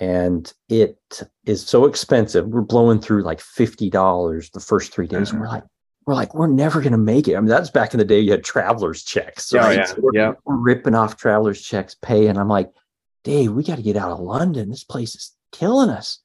[0.00, 0.98] and it
[1.44, 2.46] is so expensive.
[2.46, 5.30] We're blowing through like fifty dollars the first three days.
[5.30, 5.64] and We're like,
[6.06, 7.36] we're like, we're never gonna make it.
[7.36, 8.20] I mean, that's back in the day.
[8.20, 10.32] You had travelers checks, Oh, yeah, So we're, yeah.
[10.44, 12.70] we're ripping off travelers checks, pay, and I'm like,
[13.24, 14.70] Dave, we got to get out of London.
[14.70, 16.20] This place is killing us.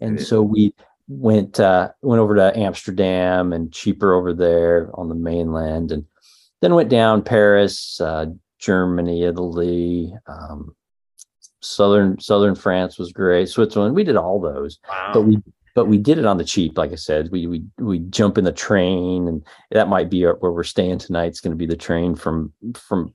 [0.00, 0.72] And so we
[1.08, 6.06] went uh, went over to Amsterdam and cheaper over there on the mainland, and
[6.62, 8.26] then went down Paris, uh,
[8.58, 10.12] Germany, Italy.
[10.26, 10.74] Um,
[11.60, 13.48] southern southern France was great.
[13.48, 15.10] Switzerland, we did all those, Wow.
[15.12, 15.38] but we
[15.74, 16.76] but we did it on the cheap.
[16.78, 20.52] Like I said, we we we jump in the train, and that might be where
[20.52, 21.26] we're staying tonight.
[21.26, 23.14] It's going to be the train from from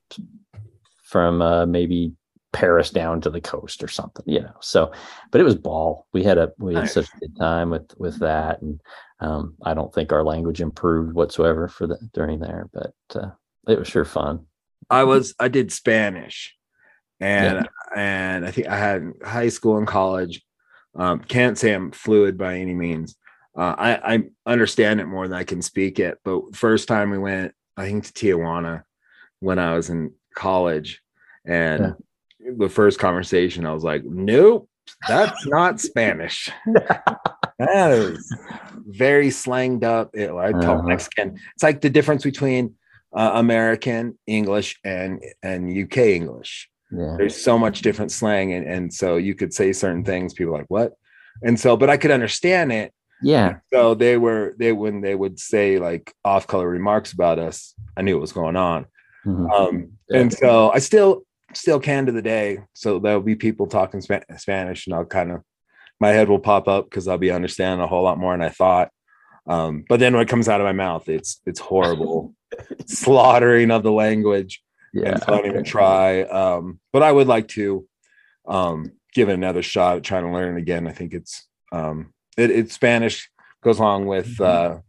[1.03, 2.13] from uh, maybe
[2.53, 4.53] Paris down to the coast or something, you know.
[4.61, 4.91] So,
[5.31, 6.07] but it was ball.
[6.13, 6.93] We had a we had Nice.
[6.93, 8.79] such a good time with with that, and
[9.19, 13.31] um, I don't think our language improved whatsoever for the during there, but uh,
[13.67, 14.45] it was sure fun.
[14.89, 16.55] I was I did Spanish,
[17.19, 20.41] and and I think I had high school and college.
[20.95, 23.15] Um, can't say I'm fluid by any means.
[23.57, 26.19] Uh, I I understand it more than I can speak it.
[26.23, 28.83] But first time we went, I think to Tijuana
[29.39, 31.01] when I was in college,
[31.45, 31.95] and
[32.57, 34.69] the first conversation I was like, nope,
[35.07, 36.49] that's not Spanish.
[37.59, 38.35] that is
[38.87, 40.15] very slanged up.
[40.15, 40.87] It, I talk Uh-huh.
[40.87, 41.37] Mexican.
[41.53, 42.75] It's like the difference between
[43.15, 46.69] uh, American English and and UK English.
[46.91, 50.33] Yeah, There's so much different slang, and, and so you could say certain things.
[50.33, 50.93] People are like what,
[51.41, 52.93] and so but I could understand it.
[53.21, 57.73] yeah, So they were they when they would say like off color remarks about us,
[57.97, 58.85] I knew what was going on.
[59.25, 59.49] mhm.
[59.51, 59.75] Um,
[60.09, 60.19] Yeah.
[60.21, 61.23] and so I still
[61.53, 62.59] still can to the day.
[62.73, 65.41] So there'll be people talking Spa- Spanish, and I'll kind of
[65.99, 68.49] my head will pop up because I'll be understanding a whole lot more than I
[68.49, 68.89] thought.
[69.47, 72.33] Um, but then when it comes out of my mouth, it's it's horrible
[72.85, 74.61] slaughtering of the language.
[74.93, 75.11] yeah.
[75.11, 76.21] And don't even try.
[76.23, 77.87] Um, but I would like to
[78.47, 80.87] um, give it another shot at trying to learn it again.
[80.87, 83.29] I think it's um, it, it's Spanish
[83.63, 84.79] goes along with uh,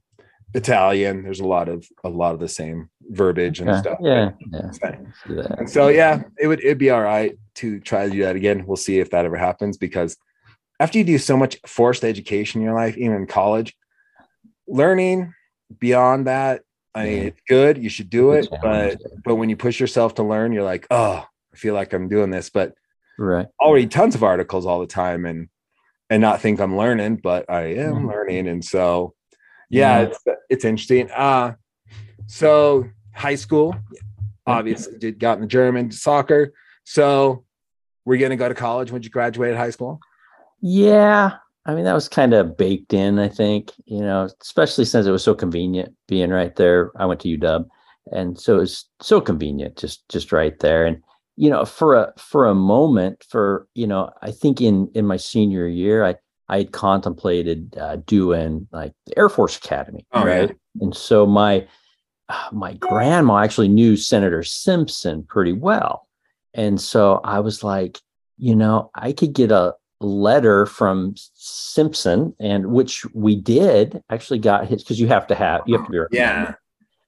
[0.55, 1.23] Italian.
[1.23, 3.99] There's a lot of a lot of the same verbiage and stuff.
[4.01, 4.71] Yeah, yeah.
[4.71, 5.13] Same.
[5.27, 5.59] see that.
[5.59, 8.67] And so yeah, it would it'd be all right to try to do that again.
[8.67, 10.17] We'll see if that ever happens because
[10.81, 13.77] after you do so much forced education in your life, even in college,
[14.67, 15.33] learning
[15.79, 16.63] beyond that,
[16.95, 17.77] I mean, it's good.
[17.83, 21.27] You should do it, but but when you push yourself to learn, you're like, oh,
[21.53, 22.75] I feel like I'm doing this, but
[23.19, 23.47] right.
[23.61, 25.49] I'll read tons of articles all the time and
[26.11, 28.09] and not think I'm learning, but I am Mhm.
[28.09, 28.49] learning.
[28.49, 29.15] And so
[29.71, 30.07] yeah, Yeah.
[30.07, 31.11] it's it's interesting.
[31.11, 31.55] Uh
[32.27, 33.75] so high school,
[34.47, 36.53] obviously did got in the German soccer.
[36.85, 37.45] So
[38.05, 39.99] we're gonna go to college when you graduated high school.
[40.61, 41.39] Yeah.
[41.67, 45.11] I mean, that was kind of baked in, I think, you know, especially since it
[45.11, 46.91] was so convenient being right there.
[46.97, 47.67] I went to UW.
[48.13, 50.85] And so it was so convenient, just just right there.
[50.85, 51.03] And
[51.37, 55.17] you know, for a for a moment, for you know, I think in in my
[55.17, 56.17] senior year, I
[56.51, 60.35] I had contemplated uh, doing like the Air Force Academy, Oh, yeah.
[60.41, 60.57] right?
[60.83, 61.67] And so my
[62.29, 66.07] uh, my grandma actually knew Senator Simpson pretty well,
[66.53, 67.99] and so I was like,
[68.37, 74.67] you know, I could get a letter from Simpson, and which we did actually got
[74.67, 76.55] his because you have to have you have to be Yeah.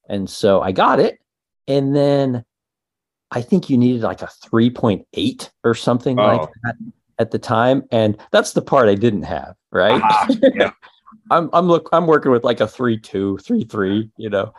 [0.08, 1.18] And so I got it,
[1.66, 2.44] and then
[3.30, 6.26] I think you needed like a three point eight or something Oh.
[6.26, 6.76] like that
[7.18, 9.54] at the time, and that's the part I didn't have.
[9.72, 10.00] Right?
[10.00, 10.70] Aha, yeah.
[11.30, 14.54] I'm I'm look I'm working with like a three two three three, you know,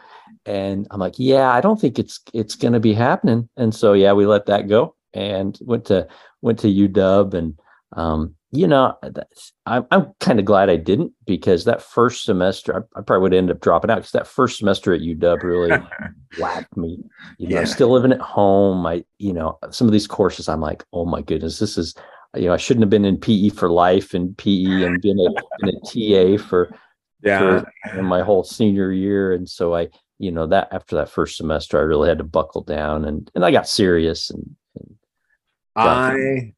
[0.45, 3.47] and I'm like, yeah, I don't think it's it's gonna be happening.
[3.55, 6.07] And so yeah, we let that go and went to
[6.41, 7.57] went to UW and
[7.95, 12.87] um, you know, that's, I'm I'm kind of glad I didn't because that first semester
[12.95, 15.71] I, I probably would end up dropping out because that first semester at UW really
[16.39, 16.99] whacked me.
[17.37, 17.65] You know, Yeah.
[17.65, 18.85] still living at home.
[18.85, 21.93] I, you know, some of these courses, I'm like, oh my goodness, this is,
[22.35, 25.29] you know, I shouldn't have been in PE for life and PE and been a,
[25.65, 26.73] been a TA for,
[27.23, 27.63] Yeah.
[27.93, 29.33] for my whole senior year.
[29.33, 32.63] And so I, you know, that after that first semester, I really had to buckle
[32.63, 34.95] down and and I got serious and, and
[35.75, 36.53] I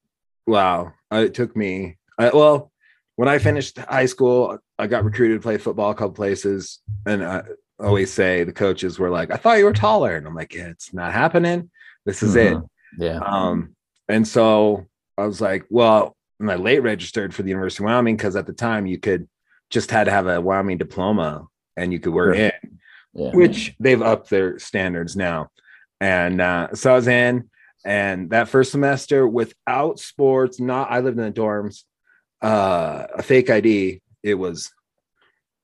[0.49, 1.97] wow, Uh, it took me.
[2.17, 2.71] I, well,
[3.15, 7.23] when I finished high school, I got recruited to play football a couple places, and
[7.23, 7.43] I
[7.79, 10.67] always say the coaches were like, "I thought you were taller," and I'm like, "Yeah,
[10.67, 11.69] it's not happening.
[12.05, 12.67] This is it." Mhm.
[12.97, 13.75] yeah, Um,
[14.07, 18.17] and so I was like, "Well," and I late registered for the University of Wyoming
[18.17, 19.27] because at the time you could
[19.69, 22.51] just had to have a Wyoming diploma and you could work in
[23.13, 23.31] yeah.
[23.33, 25.51] which they've upped their standards now.
[26.01, 27.49] And uh, so I was in,
[27.85, 31.83] and that first semester without sports, not I lived in the dorms,
[32.41, 34.01] uh, a fake ID.
[34.23, 34.71] It was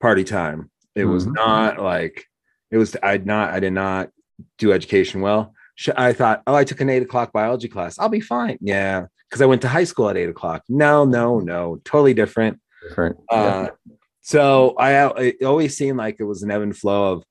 [0.01, 0.69] party time.
[0.95, 1.33] It was Mhm.
[1.35, 2.25] not like
[2.71, 2.95] it was.
[3.03, 3.53] I'd not.
[3.53, 4.09] I did not
[4.57, 5.53] do education well.
[5.97, 7.99] I thought, oh, I took an eight o'clock biology class.
[7.99, 8.57] I'll be fine.
[8.61, 10.63] Yeah, because I went to high school at eight o'clock.
[10.69, 12.59] No, no, no, totally different.
[12.87, 13.17] different.
[13.31, 13.37] yeah.
[13.37, 13.67] Uh,
[14.21, 17.23] so I it always seemed like it was an ebb and flow of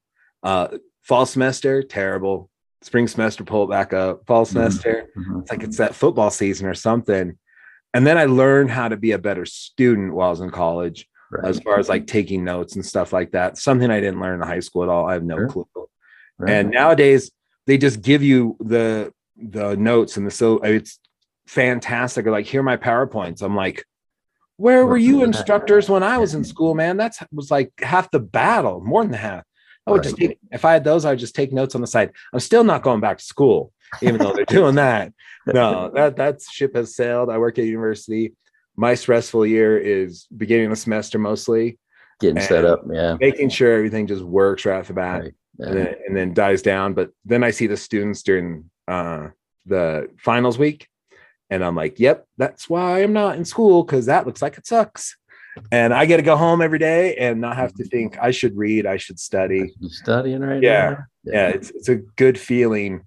[0.42, 0.68] uh,
[1.02, 2.50] fall semester, terrible.
[2.84, 4.26] Spring semester, pull it back up.
[4.26, 5.40] Fall semester, Mhm.
[5.40, 7.38] it's like it's that football season or something.
[7.94, 11.08] And then I learned how to be a better student while I was in college,
[11.30, 11.46] Right.
[11.48, 13.56] as far as like taking notes and stuff like that.
[13.56, 15.08] Something I didn't learn in high school at all.
[15.08, 15.48] I have no Sure.
[15.48, 15.66] clue.
[16.38, 16.50] Right.
[16.52, 17.30] And nowadays
[17.66, 21.00] they just give you the the notes and the so it's
[21.46, 22.26] fantastic.
[22.26, 23.40] Or like here are my PowerPoints.
[23.42, 23.82] I'm like,
[24.58, 26.96] where were you instructors when I was in school, man?
[26.98, 29.44] That's was like half the battle, more than half.
[29.86, 31.86] I would just take if I had those, I would just take notes on the
[31.86, 32.12] side.
[32.32, 35.12] I'm still not going back to school, even though they're doing that.
[35.46, 37.28] No, that that ship has sailed.
[37.30, 38.34] I work at university.
[38.76, 41.78] My stressful year is beginning of the semester mostly,
[42.20, 42.82] Getting set up.
[42.90, 43.16] Yeah.
[43.20, 45.22] making sure everything just works right off the bat.
[45.22, 45.34] Right.
[45.58, 46.94] and, then, and then dies down.
[46.94, 49.28] But then I see the students during uh,
[49.66, 50.88] the finals week,
[51.50, 54.66] and I'm like, "Yep, that's why I'm not in school because that looks like it
[54.66, 55.16] sucks."
[55.70, 58.56] And I get to go home every day and not have to think I should
[58.56, 59.72] read, I should study.
[59.78, 60.90] You studying right Yeah.
[60.90, 61.32] now?
[61.32, 63.02] Yeah, it's it's a good feeling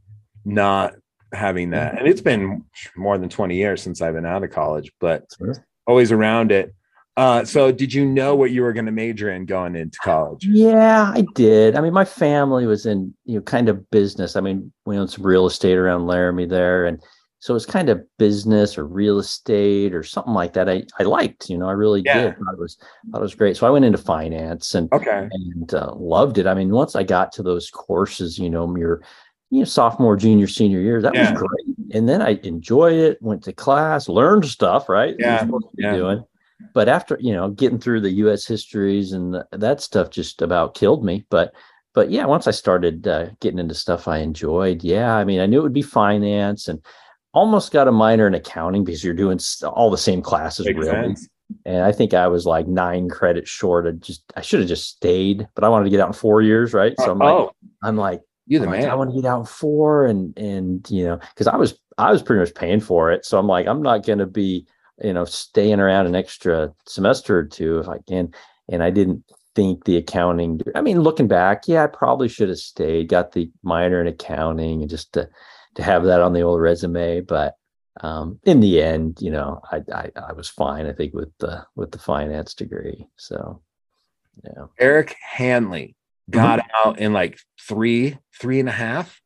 [0.45, 0.93] not
[1.33, 1.99] having that.
[1.99, 2.63] And it's been
[2.95, 5.53] more than 20 years since I've been out of college, but Sure.
[5.85, 6.73] always around it.
[7.17, 10.45] Uh, so did you know what you were going to major in going into college?
[10.45, 11.75] Yeah, I did.
[11.75, 14.35] I mean, my family was in, you know, kind of business.
[14.35, 16.85] I mean, we owned some real estate around Laramie there.
[16.85, 17.01] And
[17.47, 20.67] so it was kind of business or real estate or something like that.
[20.67, 22.23] I, I liked, you know, I really Yeah.
[22.23, 22.37] did.
[22.37, 22.77] Thought it was,
[23.09, 23.55] thought it was great.
[23.55, 25.29] So I went into finance and, Okay.
[25.31, 26.45] and uh, loved it.
[26.45, 29.01] I mean, once I got to those courses, you know, your,
[29.49, 31.31] you know, sophomore, junior, senior year, that Yeah.
[31.31, 31.77] was great.
[31.93, 35.15] And then I enjoyed it, went to class, learned stuff, right?
[35.17, 35.93] Yeah, yeah.
[35.93, 36.25] Doing.
[36.73, 40.75] But after, you know, getting through the US histories and th- that stuff just about
[40.75, 41.25] killed me.
[41.29, 41.53] But,
[41.93, 45.45] but yeah, once I started uh, getting into stuff I enjoyed, yeah, I mean, I
[45.45, 46.83] knew it would be finance and
[47.33, 50.91] almost got a minor in accounting because you're doing all the same classes Makes really.
[50.91, 51.27] sense.
[51.65, 53.87] And I think I was like nine credits short.
[53.87, 56.41] I just I should have just stayed, but I wanted to get out in four
[56.41, 56.93] years, right?
[56.99, 57.51] So I'm like, oh,
[57.83, 58.89] I'm like, you the I'm like, man.
[58.89, 62.11] I want to get out in four, and and you know, because I was I
[62.11, 63.25] was pretty much paying for it.
[63.25, 64.65] So I'm like, I'm not going to be
[65.01, 68.33] you know staying around an extra semester or two if I can.
[68.69, 69.23] And I didn't
[69.55, 70.59] think the accounting.
[70.75, 74.81] I mean, looking back, yeah, I probably should have stayed, got the minor in accounting,
[74.81, 75.29] and just to
[75.77, 77.55] to have that on the old resume, but
[78.01, 80.85] um, in the end, you know, I, I I was fine.
[80.85, 83.07] I think with the with the finance degree.
[83.15, 83.61] So,
[84.43, 85.95] yeah, Eric Hanley
[86.29, 86.43] Mm-hmm.
[86.43, 89.21] got out in like three, three and a half.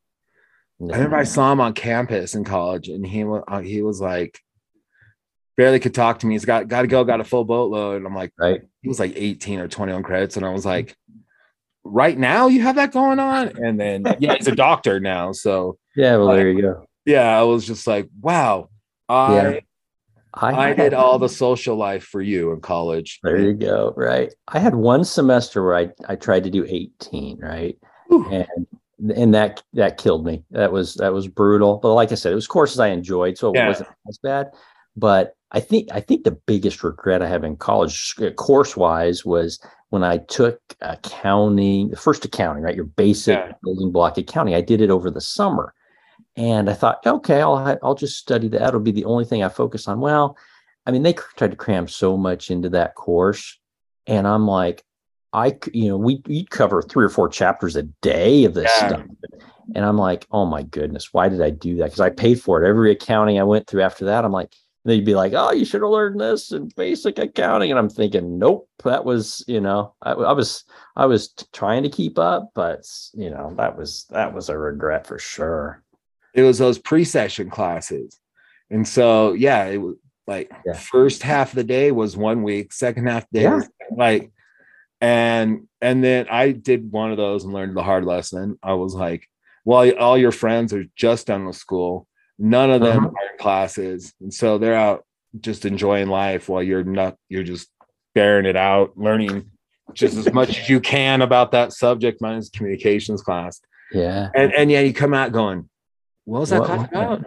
[0.81, 4.01] I remember I saw him on campus in college, and he was uh, he was
[4.01, 4.39] like
[5.57, 6.33] barely could talk to me.
[6.35, 7.97] He's got got to go, got a full boatload.
[7.97, 8.61] And I'm like, right.
[8.81, 10.95] he was like 18 or 21 credits, and I was like,
[11.83, 15.77] right now you have that going on, and then yeah, he's a doctor now, so
[15.95, 16.17] Yeah.
[16.17, 16.85] Well, there you go.
[17.05, 18.69] yeah, I was just like, wow,
[19.09, 19.59] I Yeah.
[20.33, 23.19] I had- did all the social life for you in college.
[23.21, 23.93] There you go.
[23.97, 24.33] Right.
[24.47, 27.77] I had one semester where I, I tried to do 18, right?
[28.07, 28.25] Whew.
[28.31, 28.47] And
[29.15, 30.43] and that that killed me.
[30.51, 31.79] That was that was brutal.
[31.81, 33.67] But like I said, it was courses I enjoyed, so it Yeah.
[33.67, 34.51] wasn't as bad.
[34.95, 39.25] But I think I think the biggest regret I have in college uh, course wise
[39.25, 39.59] was
[39.91, 42.75] when I took accounting, the first accounting, right?
[42.75, 43.51] Your basic Yeah.
[43.61, 44.55] building block accounting.
[44.55, 45.73] I did it over the summer.
[46.37, 48.69] And I thought, okay, I'll I'll just study that.
[48.69, 49.99] It'll be the only thing I focus on.
[49.99, 50.37] Well,
[50.85, 53.59] I mean, they tried to cram so much into that course,
[54.07, 54.81] and I'm like,
[55.33, 58.87] I you know, we we cover three or four chapters a day of this Yeah.
[58.87, 59.05] stuff,
[59.75, 61.85] and I'm like, oh my goodness, why did I do that?
[61.85, 62.67] Because I paid for it.
[62.67, 64.53] Every accounting I went through after that, I'm like,
[64.85, 68.39] they'd be like, oh, you should have learned this in basic accounting, and I'm thinking,
[68.39, 70.63] nope, that was, you know, I, I was
[70.95, 72.81] I was t- trying to keep up, but
[73.13, 75.83] you know, that was that was a regret for sure.
[76.33, 78.17] it was those pre-session classes
[78.69, 79.95] and so yeah it was
[80.27, 80.73] like Yeah.
[80.73, 83.59] first half of the day was one week second half day Yeah.
[83.97, 84.31] like
[85.01, 88.93] and and then i did one of those and learned the hard lesson i was
[88.93, 89.27] like
[89.65, 92.07] well all your friends are just done with school
[92.41, 93.07] none of them Uh-huh.
[93.15, 95.05] are in classes and so they're out
[95.39, 97.69] just enjoying life while you're not you're just
[98.15, 99.49] bearing it out learning
[99.93, 103.61] just as much as you can about that subject minus communications class
[103.93, 105.69] Yeah, and and yeah you come out going
[106.25, 107.25] what was that What class about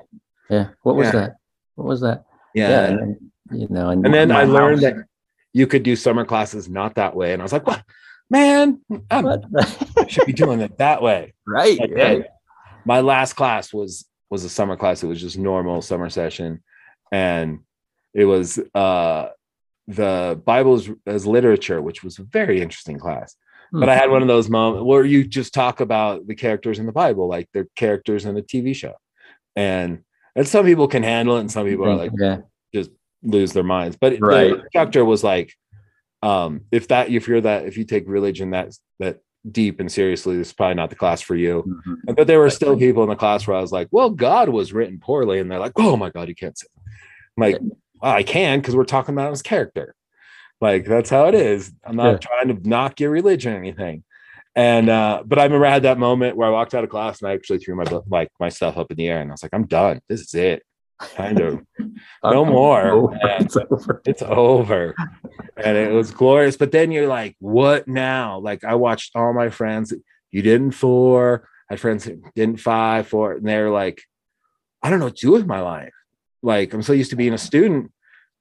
[0.50, 0.66] yeah.
[0.82, 1.12] What was Yeah.
[1.12, 1.36] that?
[1.76, 2.24] What was that?
[2.54, 4.94] yeah, and then, you know, and, and then i learned that
[5.52, 7.82] you could do summer classes not that way and i was like what
[8.30, 9.38] man i
[10.08, 12.24] should be doing it that way right, right.
[12.84, 15.02] my last class was was a summer class.
[15.02, 16.62] It was just normal summer session.
[17.12, 17.60] And
[18.12, 19.28] it was uh
[19.86, 23.36] the bible as, as literature which was a very interesting class.
[23.80, 26.86] But i had one of those moments where you just talk about the characters in
[26.86, 28.94] the bible like they're characters in a tv show.
[29.56, 29.90] And
[30.36, 32.38] and some people can handle it and some people are like yeah,
[32.74, 32.90] just
[33.22, 33.96] lose their minds.
[34.02, 34.50] But Right.
[34.50, 35.48] the instructor was like,
[36.30, 38.68] um, if that if you're that if you take religion that
[39.02, 39.14] that
[39.50, 41.64] deep and seriously, this is probably not the class for you.
[41.86, 42.16] Mhm.
[42.16, 44.72] But there were still people in the class where I was like, well, God was
[44.72, 46.66] written poorly, and they're like, oh my God, you can't say.
[47.36, 47.58] I'm like,
[48.00, 49.94] well, I can because we're talking about his character.
[50.60, 51.72] Like that's how it is.
[51.84, 52.16] I'm not Yeah.
[52.18, 54.04] trying to knock your religion or anything.
[54.56, 57.20] And uh, but I remember I had that moment where I walked out of class
[57.20, 59.34] and I actually threw my book- like my stuff up in the air and I
[59.34, 60.00] was like, I'm done.
[60.08, 60.62] This is it.
[61.16, 61.60] Kind of
[62.24, 62.82] no more.
[62.90, 63.18] over.
[63.40, 64.02] It's over.
[64.06, 64.94] it's over
[65.56, 69.50] and it was glorious but then you're like what now like i watched all my
[69.50, 69.92] friends
[70.30, 71.48] you didn't four.
[71.70, 74.02] I had friends who didn't five, four, and they're like,
[74.82, 75.94] I don't know what to do with my life.
[76.42, 77.92] Like I'm so used to being a student.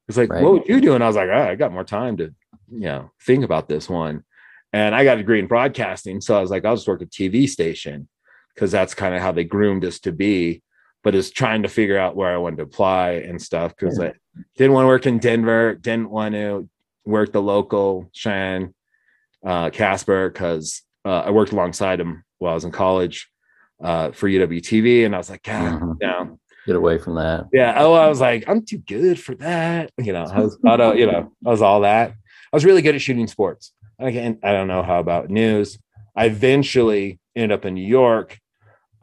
[0.07, 0.43] It's like, Right.
[0.43, 0.95] what would you do?
[0.95, 2.33] And I was like, "Ah, I got more time to,
[2.71, 4.23] you know, think about this one.
[4.73, 7.05] And I got a degree in broadcasting, so I was like, I'll just work a
[7.05, 8.09] TV station
[8.55, 10.63] because that's kind of how they groomed us to be.
[11.03, 14.07] But it's trying to figure out where I wanted to apply and stuff because Yeah.
[14.09, 14.13] I
[14.57, 16.67] didn't want to work in Denver, didn't want to
[17.05, 18.73] work the local Shan
[19.45, 23.29] uh, Casper because uh, I worked alongside him while I was in college
[23.83, 25.95] uh, for UWTV, and I was like, God, Mhm.
[26.01, 27.47] no, Get away from that.
[27.51, 27.73] yeah.
[27.77, 29.89] Oh, I was like, I'm too good for that.
[29.97, 32.11] You know, I was, I don't, you know, I was all that.
[32.11, 33.73] I was really good at shooting sports.
[33.99, 35.77] Again, I don't know how about news.
[36.15, 38.39] I eventually ended up in New York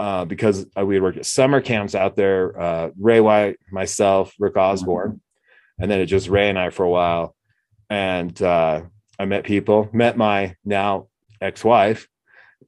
[0.00, 2.58] uh, because we had worked at summer camps out there.
[2.58, 5.20] Uh, Ray White, myself, Rick Osborne,
[5.78, 7.36] and then it just Ray and I for a while.
[7.90, 8.80] And uh,
[9.18, 11.08] I met people, met my now
[11.42, 12.08] ex-wife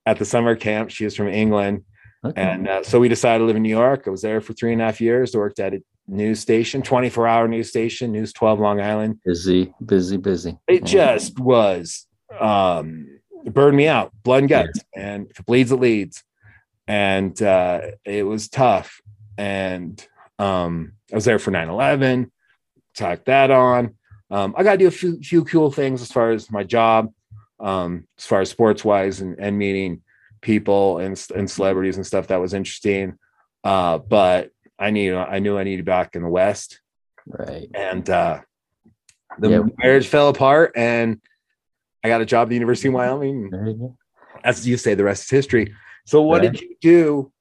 [0.04, 0.90] at the summer camp.
[0.90, 1.84] She is from England.
[2.22, 2.42] Okay.
[2.42, 4.04] And uh, so we decided to live in New York.
[4.06, 5.34] I was there for three and a half years.
[5.34, 9.20] I Worked at a news station, 24 hour news station, News 12 Long Island.
[9.24, 10.58] busy, busy, busy.
[10.68, 12.06] It just was,
[12.38, 13.06] um,
[13.46, 14.80] it burned me out, blood and guts.
[14.94, 16.22] And if it bleeds, it leads.
[16.86, 19.00] And uh, it was tough.
[19.38, 20.04] And
[20.38, 22.30] um, I was there for 9 11,
[22.94, 23.94] tacked that on.
[24.30, 27.12] Um, I got to do a few, few cool things as far as my job,
[27.60, 30.02] um, as far as sports wise and, and meeting
[30.40, 33.18] people and, and celebrities and stuff that was interesting.
[33.62, 36.80] Uh, but I need, I knew I needed back in the West
[37.26, 37.68] right.
[37.74, 38.40] and uh,
[39.38, 39.62] the Yeah.
[39.78, 41.20] marriage fell apart and
[42.02, 43.50] I got a job at the University of Wyoming.
[43.50, 43.96] There you go.
[44.42, 45.72] As you say, the rest is history.
[46.04, 47.32] So what did you do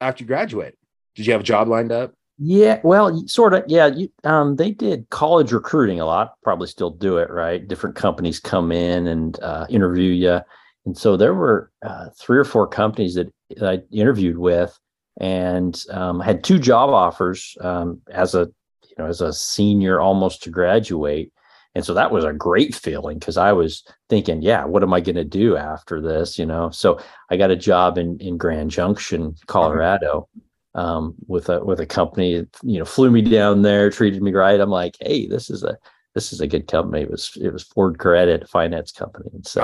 [0.00, 0.76] after you graduated?
[1.14, 2.12] Did you have a job lined up?
[2.38, 3.64] Yeah, well, sort of.
[3.66, 6.34] Yeah, you, um, they did college recruiting a lot.
[6.42, 7.66] Probably still do it, right?
[7.66, 10.40] Different companies come in and uh, interview you,
[10.84, 14.78] and so there were uh, three or four companies that, that I interviewed with,
[15.18, 18.50] and um, had two job offers um, as a
[18.86, 21.32] you know as a senior, almost to graduate,
[21.76, 25.00] and so that was a great feeling because I was thinking, yeah, what am I
[25.00, 26.38] going to do after this?
[26.38, 26.98] You know, so
[27.28, 30.26] I got a job in in Grand Junction, Colorado
[30.74, 34.32] um, with a with a company that, you know flew me down there treated me
[34.32, 34.58] right.
[34.58, 35.76] I'm like hey this is a
[36.14, 37.02] this is a good company.
[37.02, 39.28] It was it was ford credit finance company.
[39.34, 39.60] And so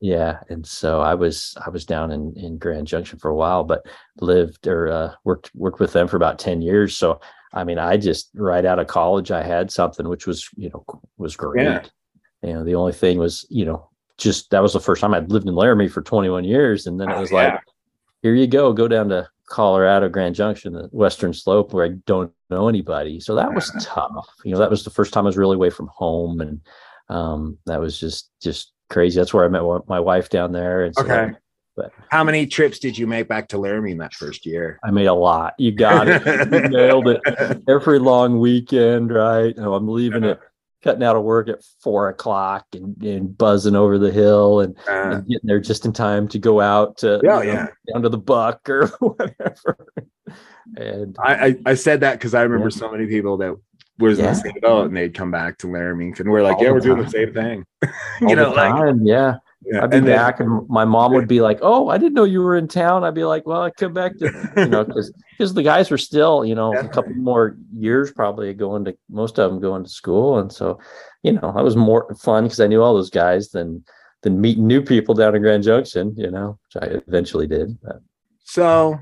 [0.00, 3.62] yeah and so i was i was down in in grand junction for a while
[3.62, 3.86] but
[4.20, 6.96] lived or uh, worked worked with them for about 10 years.
[6.96, 7.20] So
[7.52, 10.84] i mean i just right out of college i had something which was you know
[11.18, 11.64] was great.
[11.64, 11.82] Yeah.
[12.42, 13.88] you know the only thing was you know
[14.18, 16.86] just that was the first time i'd lived in laramie for 21 years.
[16.86, 17.36] And then it Oh, was yeah.
[17.54, 17.60] like
[18.22, 22.32] here you go go down to colorado grand junction the western slope where i don't
[22.50, 23.20] know anybody.
[23.20, 24.26] So that was tough.
[24.44, 26.40] You know that was the first time i was really away from home.
[26.40, 26.60] And
[27.08, 29.18] um that was just just crazy.
[29.20, 30.84] That's where i met my wife down there.
[30.84, 31.32] And so Okay.
[31.76, 34.78] But- How many trips did you make back to Laramie in that first year?
[34.84, 37.20] i made a lot you got it you nailed it
[37.68, 40.40] every long weekend right oh, i'm leaving it
[40.82, 45.10] cutting out of work at four o'clock and, and buzzing over the hill and Uh,
[45.16, 47.66] and getting there just in time to go out to Yeah, you know, yeah.
[47.92, 49.86] down to the buck or whatever.
[50.76, 52.78] And I, I I said that because I remember Yeah.
[52.80, 53.54] so many people that
[53.98, 54.30] was in Yeah.
[54.32, 56.80] the same boat and they'd come back to Laramie and we're like, All yeah, we're
[56.80, 57.64] doing the same thing.
[58.22, 59.36] all you know, like time, yeah,
[59.66, 59.82] yeah.
[59.82, 62.24] I'd be and then- back, and my mom would be like, "Oh, I didn't know
[62.24, 65.12] you were in town." I'd be like, "Well, I come back to you know because
[65.30, 69.38] because the guys were still you know a couple more years probably going to most
[69.38, 70.78] of them going to school, and so
[71.22, 73.84] you know that was more fun because I knew all those guys than
[74.22, 77.78] than meeting new people down in Grand Junction, you know, which I eventually did.
[77.82, 78.00] But
[78.44, 78.98] So,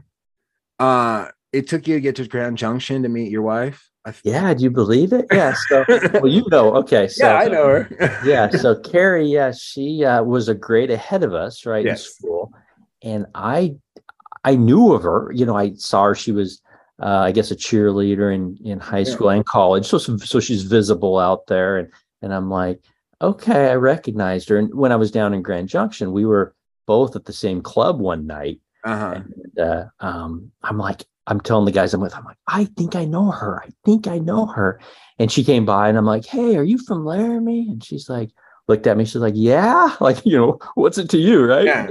[0.78, 3.90] uh, it took you to get to Grand Junction to meet your wife.
[4.22, 5.26] Yeah, do you believe it?
[5.32, 5.52] Yeah.
[5.68, 5.84] So
[6.14, 8.18] well, you know, okay, so yeah, I know her.
[8.24, 12.52] yeah so carrie yeah she uh, was a grade ahead of us right in school
[13.02, 13.74] and i
[14.44, 16.62] i knew of her you know i saw her she was
[17.02, 19.04] uh, i guess a cheerleader in in high Yeah.
[19.12, 21.90] school and college so so she's visible out there and
[22.22, 22.80] and i'm like
[23.20, 26.54] okay i recognized her and when i was down in grand junction we were
[26.86, 29.14] both at the same club one night Uh-huh.
[29.16, 32.94] and uh, um, I'm like, I'm telling the guys I'm with, I'm like, I think
[32.96, 33.62] I know her.
[33.64, 34.80] I think I know her.
[35.18, 37.68] And she came by and I'm like, Hey, are you from Laramie?
[37.70, 38.30] And she's like,
[38.68, 39.04] looked at me.
[39.04, 39.96] She's like, Yeah.
[40.00, 41.44] Like, you know, what's it to you?
[41.46, 41.64] Right.
[41.64, 41.90] Yeah.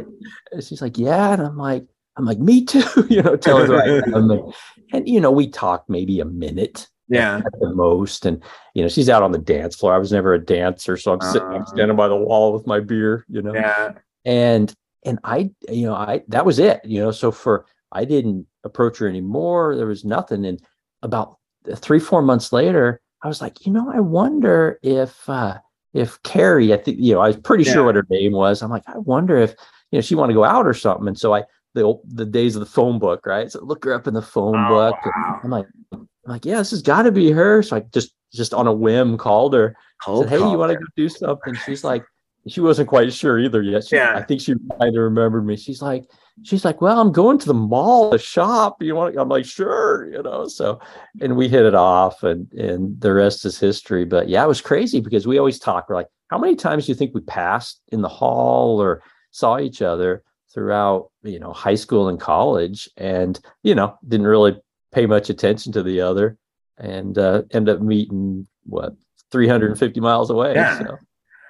[0.51, 1.33] And she's like, Yeah.
[1.33, 4.51] And I'm like, I'm like, me too, you know, tell her am.
[4.93, 7.37] And, you know, we talked maybe a minute Yeah.
[7.37, 8.27] at the most.
[8.27, 8.43] And,
[8.75, 9.95] you know, she's out on the dance floor.
[9.95, 10.95] I was never a dancer.
[10.97, 11.65] So I'm sitting, I'm Uh.
[11.65, 13.93] standing by the wall with my beer, you know Yeah.
[14.25, 14.71] and
[15.05, 18.97] and i you know i that was it you know so for i didn't approach
[18.97, 20.61] her anymore there was nothing and
[21.01, 21.37] about
[21.75, 25.57] three four months later i was like you know i wonder if uh
[25.93, 27.73] if carrie i think you know i was pretty Yeah.
[27.73, 29.55] sure what her name was i'm like i wonder if
[29.91, 31.07] you know, she wanted to go out or something.
[31.07, 31.43] And so I,
[31.75, 33.51] the old- the days of the phone book, right?
[33.51, 34.95] So look her up in the phone Oh, book.
[35.05, 35.39] wow.
[35.43, 37.61] I'm like, I'm like, yeah, this has got to be her.
[37.61, 39.75] So I just just on a whim called her.
[40.03, 41.53] Cold said, hey, you want to go do something?
[41.63, 42.03] She's like,
[42.47, 43.85] she wasn't quite sure either yet.
[43.85, 44.15] She, Yeah.
[44.17, 45.57] I think she might have remembered me.
[45.57, 46.05] She's like,
[46.41, 48.81] she's like, well, I'm going to the mall to shop.
[48.81, 49.15] You want?
[49.17, 50.47] I'm like, sure, you know.
[50.47, 50.79] So,
[51.21, 54.05] and we hit it off, and and the rest is history.
[54.05, 55.87] But yeah, it was crazy because we always talk.
[55.89, 59.59] We're like, how many times do you think we passed in the hall or saw
[59.59, 60.23] each other
[60.53, 64.59] throughout, you know, high school and college, and you know, didn't really
[64.91, 66.37] pay much attention to the other,
[66.77, 68.93] and uh, end up meeting what
[69.31, 70.53] 350 miles away.
[70.55, 70.77] Yeah.
[70.79, 70.97] So,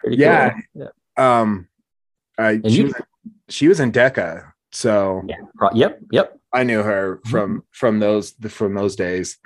[0.02, 0.52] pretty Yeah.
[0.74, 0.90] cool.
[1.18, 1.40] Yeah.
[1.42, 1.68] Um,
[2.38, 2.94] I, she, you- was,
[3.50, 5.36] she was in DECA, so Yeah.
[5.56, 6.00] Pro- Yep.
[6.12, 6.40] Yep.
[6.54, 7.30] I knew her Mm-hmm.
[7.30, 9.38] from from those from those days,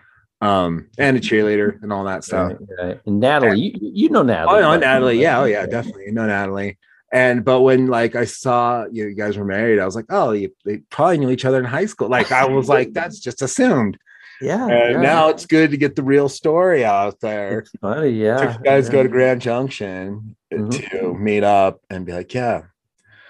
[0.41, 2.53] um, and a cheerleader and all that stuff.
[2.53, 2.99] Right, right.
[3.05, 4.57] And Natalie, you, you know Natalie.
[4.59, 4.77] Oh, no.
[4.77, 5.21] Natalie.
[5.21, 6.11] Yeah, oh yeah, definitely.
[6.11, 6.77] No, Natalie.
[7.13, 10.31] And but when like I saw you, you guys were married, I was like, oh,
[10.33, 12.09] you, they probably knew each other in high school.
[12.09, 13.97] Like I was like, that's just assumed.
[14.41, 14.67] Yeah.
[14.67, 15.01] And yeah.
[15.01, 17.59] now it's good to get the real story out there.
[17.59, 18.09] It's funny.
[18.09, 18.37] Yeah.
[18.53, 18.91] So you guys yeah.
[18.91, 20.89] go to Grand Junction Mhm.
[20.91, 22.63] to meet up and be like, yeah,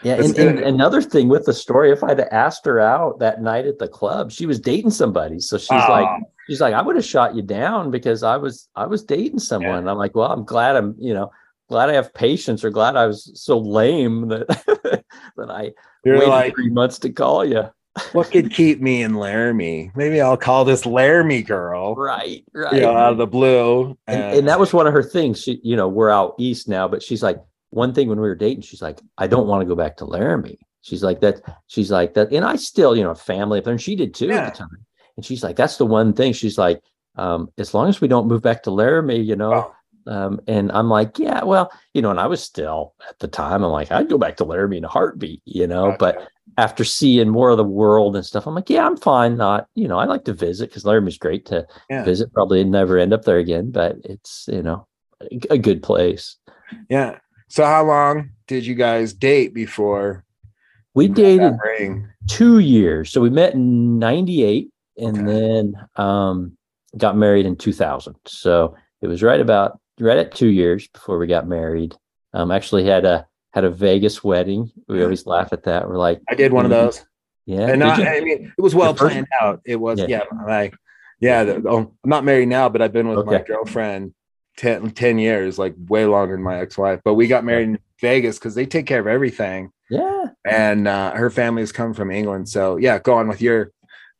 [0.04, 3.66] Yeah, and, and another thing with the story, if I'd asked her out that night
[3.66, 5.40] at the club, she was dating somebody.
[5.40, 6.20] So she's like, Ah.
[6.48, 9.78] she's like, I would have shot you down because I was I was dating someone.
[9.80, 11.32] And I'm like, well, I'm glad I'm, you know,
[11.70, 14.48] glad I have patience or glad I was so lame that
[15.38, 15.72] that I
[16.06, 17.64] you're waited like, three months to call you.
[18.14, 19.92] what could keep me in Laramie?
[19.96, 22.74] Maybe I'll call this Laramie girl, Right, right.
[22.74, 23.98] you know, out of the blue.
[24.06, 25.42] and, and that was one of her things.
[25.42, 27.38] She, you know, we're out east now, but she's like,
[27.78, 30.06] one thing when we were dating, she's like, I don't want to go back to
[30.06, 30.60] Laramie.
[30.82, 31.42] She's like that.
[31.68, 34.28] She's like that, and I still, you know, family up there, and she did too
[34.28, 34.48] Yeah.
[34.48, 34.86] at the time.
[35.16, 36.34] And she's like, that's the one thing.
[36.34, 36.82] She's like,
[37.16, 39.74] um, as long as we don't move back to Laramie, you know.
[40.06, 43.64] Um, and I'm like, yeah, well, you know, and I was still at the time,
[43.64, 45.96] I'm like, I'd go back to Laramie in a heartbeat, you know.
[46.00, 49.36] But after seeing more of the world and stuff, I'm like, yeah, I'm fine.
[49.36, 52.06] Not, you know, I like to visit because Laramie's great to Yeah.
[52.06, 52.32] visit.
[52.34, 54.88] Probably never end up there again, but it's you know
[55.20, 56.38] a, a good place.
[56.90, 57.18] yeah.
[57.50, 60.24] So how long did you guys date before
[60.94, 62.10] We dated ring?
[62.28, 65.26] two years, so we met in '98, and Okay.
[65.26, 66.58] then um,
[66.98, 68.16] got married in 2000.
[68.26, 71.96] So it was right about right at two years before we got married.
[72.34, 74.72] Um, actually had a had a Vegas wedding.
[74.88, 75.88] We always laugh at that.
[75.88, 76.76] We're like, I did one of Mhm.
[76.76, 77.06] those.
[77.46, 78.00] yeah, and not.
[78.02, 79.62] I mean, it was well planned out.
[79.66, 80.06] It was, Yeah.
[80.10, 80.76] yeah, like,
[81.22, 81.44] yeah.
[81.46, 84.14] The, oh, I'm not married now, but I've been with my girlfriend
[84.58, 87.00] 10, 10 years, like way longer than my ex-wife.
[87.04, 91.12] But we got married in Vegas because they take care of everything, yeah, and uh,
[91.14, 92.50] her family's come from England.
[92.50, 93.72] So yeah, go on with your.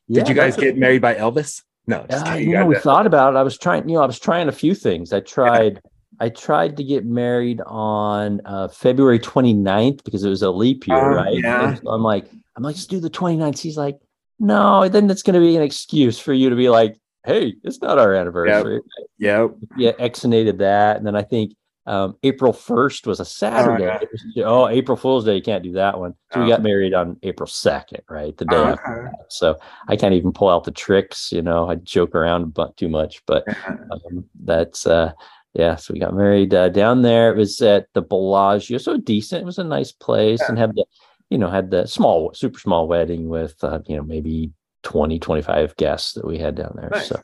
[0.08, 0.20] yeah.
[0.20, 1.62] did you guys get married by Elvis?
[1.86, 3.36] No, just Uh, you know, we thought about it.
[3.38, 5.12] I was trying, you know, I was trying a few things.
[5.12, 5.80] I tried,
[6.20, 10.98] I tried to get married on uh, February 29th because it was a leap year,
[10.98, 11.38] Oh, right?
[11.42, 11.76] yeah.
[11.76, 12.26] So I'm like,
[12.56, 13.58] I'm like, let's do the 29th.
[13.58, 13.96] He's like,
[14.38, 16.94] no, then it's going to be an excuse for you to be like,
[17.24, 18.80] hey, it's not our anniversary.
[19.18, 19.50] Yep.
[19.76, 20.96] Yeah, exonated that.
[20.96, 21.52] And then I think
[21.86, 23.84] um, April 1st was a Saturday.
[23.84, 23.98] yeah.
[24.00, 26.14] Was- oh, April Fool's Day, you can't do that one.
[26.32, 26.48] So we Oh.
[26.50, 28.36] got married on April 2nd, right?
[28.36, 29.10] The day Oh, after okay.
[29.16, 29.32] that.
[29.32, 29.58] So
[29.88, 33.22] I can't even pull out the tricks, you know, I joke around but too much,
[33.26, 33.44] but
[33.90, 35.12] um, that's uh
[35.54, 39.40] yeah so we got married uh, down there it was at the bellagio so decent
[39.40, 40.84] it was a nice place and had the
[41.30, 44.52] you know had the small super small wedding with uh, you know maybe
[44.88, 47.08] 20 25 guests that we had down there Nice.
[47.08, 47.20] so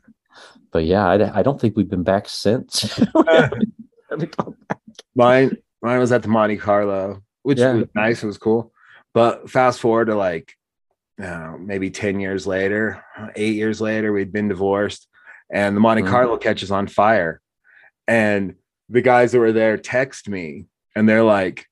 [0.71, 3.73] but yeah I, I don't think we've been back since We haven't-
[4.11, 4.79] haven't gone back.
[5.17, 7.73] Mine, mine was at the Monte Carlo, which Yeah.
[7.73, 8.23] was nice.
[8.23, 8.71] It was cool.
[9.15, 10.53] But fast forward to like,
[11.19, 13.03] I know, maybe 10 years later,
[13.35, 15.09] eight years later, we'd been divorced
[15.51, 16.09] and the Monte Mhm.
[16.11, 17.41] Carlo catches on fire.
[18.07, 18.57] And
[18.91, 21.67] the guys that were there text me and they're like,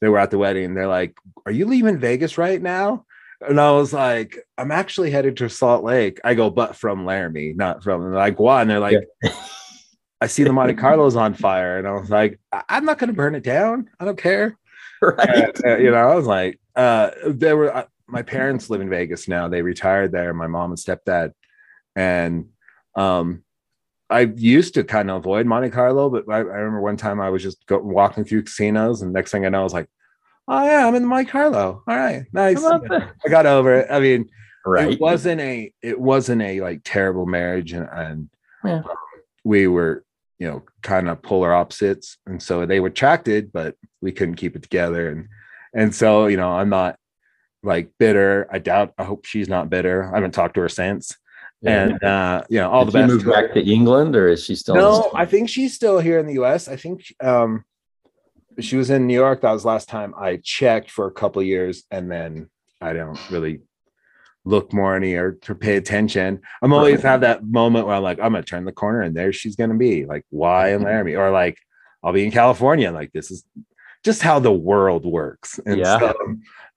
[0.00, 0.74] they were at the wedding.
[0.74, 3.04] They're like, Are you leaving Vegas right now?
[3.48, 6.20] And I was like, I'm actually headed to Salt Lake.
[6.24, 8.62] I go, but from Laramie, not from like, why?
[8.62, 8.98] And they're like,
[10.20, 11.78] I see the Monte Carlo's on fire.
[11.78, 13.90] And I was like, I- I'm not going to burn it down.
[14.00, 14.56] I don't care.
[15.02, 18.90] right Uh, you know, I was like, uh, there were, uh, my parents live in
[18.90, 19.48] Vegas now.
[19.48, 21.32] They retired there, my mom and stepdad.
[21.96, 22.48] And
[22.96, 23.42] um,
[24.10, 27.30] I used to kind of avoid Monte Carlo, but I, I remember one time I
[27.30, 29.88] was just go, walking through casinos, and next thing I know, I was like,
[30.48, 31.82] oh, yeah, I'm in the Monte Carlo.
[31.86, 32.60] All right, nice.
[32.62, 33.12] How about that?
[33.24, 33.86] I got over it.
[33.90, 34.28] I mean,
[34.66, 38.28] right it wasn't a it wasn't a like terrible marriage and, and
[38.64, 38.82] Yeah.
[39.44, 40.04] we were
[40.38, 44.56] you know kind of polar opposites and so they were attracted but we couldn't keep
[44.56, 45.28] it together and
[45.74, 46.96] and so you know i'm not
[47.62, 51.14] like bitter i doubt i hope she's not bitter i haven't talked to her since
[51.60, 51.84] Yeah.
[51.84, 54.28] and uh you know all Did the best she move to back to england or
[54.28, 57.64] is she still no i think she's still here in the us i think um
[58.60, 59.40] she was in New York.
[59.42, 62.50] That was last time I checked for a couple of years, and then
[62.80, 63.60] I don't really
[64.44, 66.40] look more any or to pay attention.
[66.62, 69.32] I'm always have that moment where I'm like, I'm gonna turn the corner and there
[69.32, 71.56] she's gonna be, like why and Laramie, or like
[72.02, 73.44] I'll be in California, like this is
[74.04, 75.58] just how the world works.
[75.64, 75.98] And Yeah.
[75.98, 76.14] so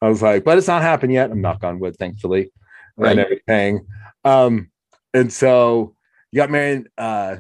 [0.02, 1.30] I was like, but it's not happened yet.
[1.30, 2.54] I'm knock on wood, thankfully,
[2.96, 3.12] Right.
[3.12, 3.86] and everything.
[4.24, 4.72] Um,
[5.14, 5.94] and so
[6.32, 7.38] you got married uh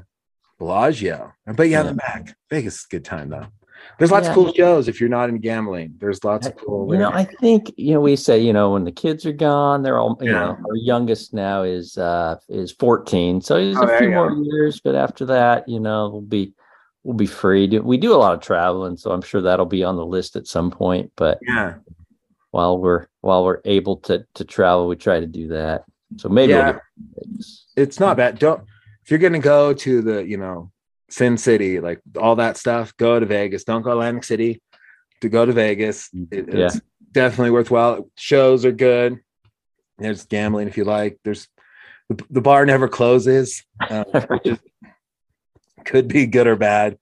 [0.59, 1.31] Bellagio.
[1.45, 1.89] But yeah, Yeah.
[1.91, 2.35] the back.
[2.49, 3.47] Vegas is a good time though.
[3.99, 5.95] There's lots of cool shows if you're not in gambling.
[5.99, 6.93] There's lots of cool.
[6.93, 9.81] You know, I think you know we say you know when the kids are gone,
[9.83, 10.33] they're all you Yeah.
[10.39, 10.57] know.
[10.69, 14.41] Our youngest now is uh is fourteen, so he's Oh, a few more go.
[14.43, 14.79] years.
[14.79, 16.53] But after that, you know, we'll be
[17.03, 17.67] we'll be free.
[17.79, 20.45] We do a lot of traveling, so I'm sure that'll be on the list at
[20.47, 21.11] some point.
[21.15, 21.75] But yeah.
[22.51, 25.85] while we're while we're able to to travel, we try to do that.
[26.17, 26.79] So maybe we'll Yeah.
[27.25, 27.65] Vegas.
[27.75, 28.37] it's not bad.
[28.37, 28.61] Don't
[29.03, 30.71] if you're gonna go to the you know
[31.09, 33.63] Sin City, like all that stuff, go to Vegas.
[33.63, 34.61] Don't go Atlantic City.
[35.21, 36.65] To go to Vegas, it- Yeah.
[36.67, 36.81] it's
[37.11, 38.09] definitely worthwhile.
[38.15, 39.19] Shows are good.
[39.97, 41.17] There's gambling if you like.
[41.23, 41.47] There's
[42.09, 44.59] the, the bar never closes, which is,
[45.85, 46.97] could be good or bad.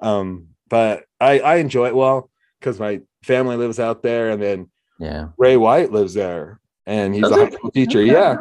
[0.00, 4.70] Um, but I I enjoy it well because my family lives out there, and then
[4.98, 5.28] Yeah.
[5.36, 7.98] Ray White lives there, and he's Does a high school teacher.
[8.00, 8.12] Okay.
[8.12, 8.36] Yeah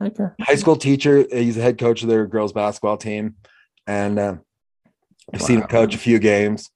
[0.00, 0.26] Okay.
[0.40, 1.26] high school teacher.
[1.32, 3.36] He's the head coach of their girls basketball team,
[3.86, 4.36] and uh,
[5.32, 6.70] I've seen him coach a few games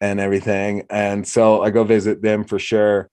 [0.00, 0.86] and everything.
[0.90, 3.08] And so I go visit them for sure.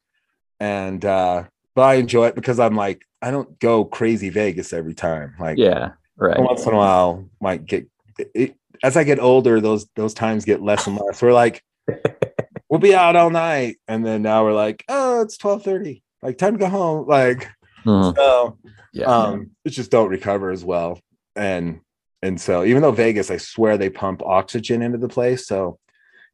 [0.60, 1.44] And uh,
[1.76, 5.36] but I enjoy it because I'm like I don't go crazy Vegas every time.
[5.40, 5.92] Like Yeah.
[6.18, 6.40] Right.
[6.40, 7.88] once in a while, might get.
[8.36, 11.22] It, as I get older, those those times get less and less.
[11.22, 11.62] We're like,
[12.70, 16.04] we'll be out all night, and then now we're like, oh, it's twelve thirty.
[16.22, 17.08] Like time to go home.
[17.08, 17.48] Like
[17.86, 18.14] Mhm.
[18.16, 18.58] so
[18.92, 19.06] Yeah.
[19.06, 21.00] um it just don't recover as well
[21.38, 21.80] and
[22.22, 25.80] and so even though vegas i swear they pump oxygen into the place so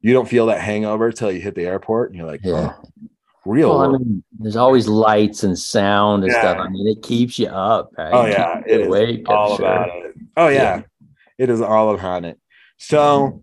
[0.00, 2.74] you don't feel that hangover till you hit the airport and you're like Yeah.
[2.78, 2.88] oh,
[3.44, 6.58] real Well, I mean, there's always lights and sound and stuff.
[6.58, 7.90] I mean, it keeps you up.
[7.96, 8.12] Right?
[8.12, 9.66] oh yeah you it is awake, all sure.
[9.66, 10.82] about it oh yeah.
[11.38, 12.38] it is all about it
[12.78, 13.42] so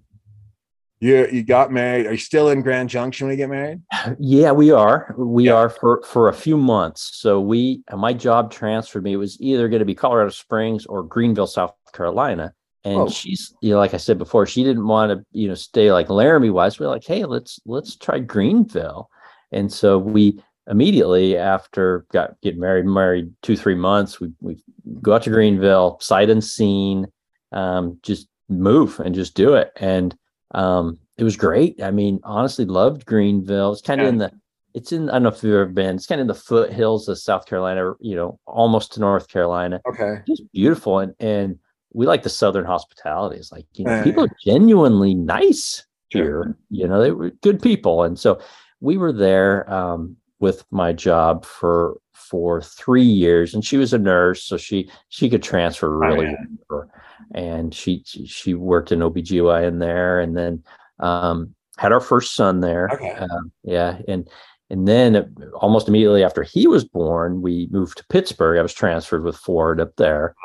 [0.99, 3.81] you you got married are you still in grand junction when you get married
[4.19, 5.13] Yeah, we are.
[5.17, 5.53] We Yeah.
[5.55, 7.11] are for for a few months.
[7.13, 9.13] So we my job transferred me.
[9.13, 12.53] It was either going to be Colorado Springs or Greenville, South Carolina.
[12.85, 13.09] And Whoa.
[13.09, 16.09] she's, you know, like I said before, she didn't want to, you know, stay like
[16.09, 16.79] Laramie wise.
[16.79, 19.09] We're like, hey, let's let's try Greenville.
[19.53, 24.61] And so we immediately after got get married, married two three months, we we
[25.01, 27.07] go out to Greenville, sight unseen,
[27.53, 29.71] um, just move and just do it.
[29.77, 30.13] And
[30.53, 31.81] um, it was great.
[31.81, 33.71] I mean, honestly, loved Greenville.
[33.71, 34.09] It's kind of Yeah.
[34.09, 34.31] in the
[34.73, 35.95] it's in I don't know if you've ever been.
[35.95, 39.79] It's kind of in the foothills of South Carolina, you know, almost to North Carolina.
[39.87, 41.59] okay Just beautiful, and and
[41.93, 43.37] we like the Southern hospitality.
[43.37, 46.57] It's like you know, people are genuinely nice here.
[46.69, 48.39] You know, they were good people, and so
[48.81, 53.97] we were there um, with my job for for three years, and she was a
[53.97, 56.45] nurse, so she she could transfer really Oh, yeah.
[56.69, 56.91] well.
[57.35, 60.63] And she she- worked in OBGYN there, and then
[60.99, 62.89] um, had our first son there.
[62.93, 63.11] Okay.
[63.11, 64.27] Um, yeah, and
[64.69, 65.25] and then uh,
[65.55, 68.57] almost immediately after he was born, we moved to Pittsburgh.
[68.57, 70.35] I was transferred with Ford up there,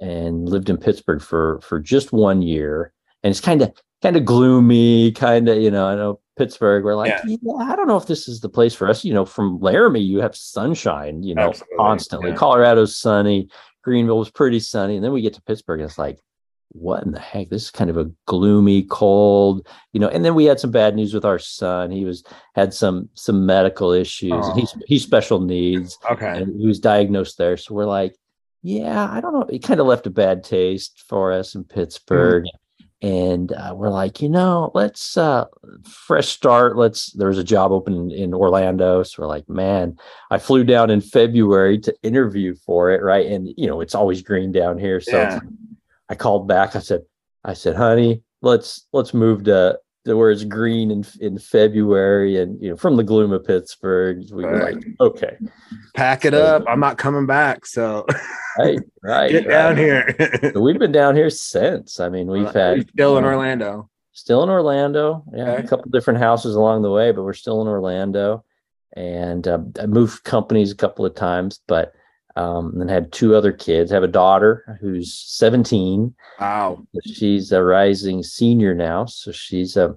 [0.00, 2.92] and lived in Pittsburgh for for just one year.
[3.22, 3.72] And it's kind of
[4.02, 5.86] kind of gloomy, kind of you know.
[5.86, 6.84] I know Pittsburgh.
[6.84, 7.36] We're like, Yeah.
[7.42, 7.54] yeah.
[7.54, 9.04] I don't know if this is the place for us.
[9.04, 12.30] You know, from Laramie, you have sunshine, you know, Absolutely, constantly.
[12.30, 12.36] yeah.
[12.36, 13.48] Colorado's sunny.
[13.82, 16.20] Greenville was pretty sunny, and then we get to Pittsburgh, and it's like,
[16.72, 17.48] what in the heck?
[17.48, 20.08] This is kind of a gloomy, cold, you know.
[20.08, 21.90] And then we had some bad news with our son.
[21.90, 22.22] He was
[22.54, 24.80] had some some medical issues, and he's oh.
[24.86, 27.56] he's special needs okay and he was diagnosed there.
[27.56, 28.14] So we're like,
[28.68, 29.46] yeah, I don't know.
[29.48, 32.44] It kind of left a bad taste for us in Pittsburgh.
[33.00, 35.46] And uh, we're like, you know, let's uh
[35.84, 36.76] fresh start.
[36.76, 39.04] Let's there was a job open in Orlando.
[39.04, 39.96] So we're like, man,
[40.30, 43.26] I flew down in February to interview for it, right?
[43.26, 45.00] And you know, it's always green down here.
[45.00, 45.40] So Yeah.
[46.10, 46.76] I called back.
[46.76, 47.02] I said,
[47.44, 49.78] I said, honey, let's let's move to
[50.16, 54.24] where it's green in in February and you know from the gloom of Pittsburgh.
[54.32, 54.74] We were Right.
[54.74, 55.36] like, okay,
[55.94, 58.06] pack it up i'm not coming back so
[58.58, 59.30] right, right.
[59.30, 60.14] get down here
[60.54, 62.00] So we've been down here since.
[62.00, 65.22] I mean, we've had still in uh, orlando still in Orlando.
[65.32, 65.64] Yeah, Okay.
[65.64, 68.44] a couple different houses along the way, but we're still in Orlando.
[68.96, 71.92] And uh, I moved companies a couple of times, but
[72.38, 73.90] um, and then had two other kids.
[73.90, 76.14] I have a daughter who's 17.
[76.40, 79.92] wow She's a rising senior now, so she's uh,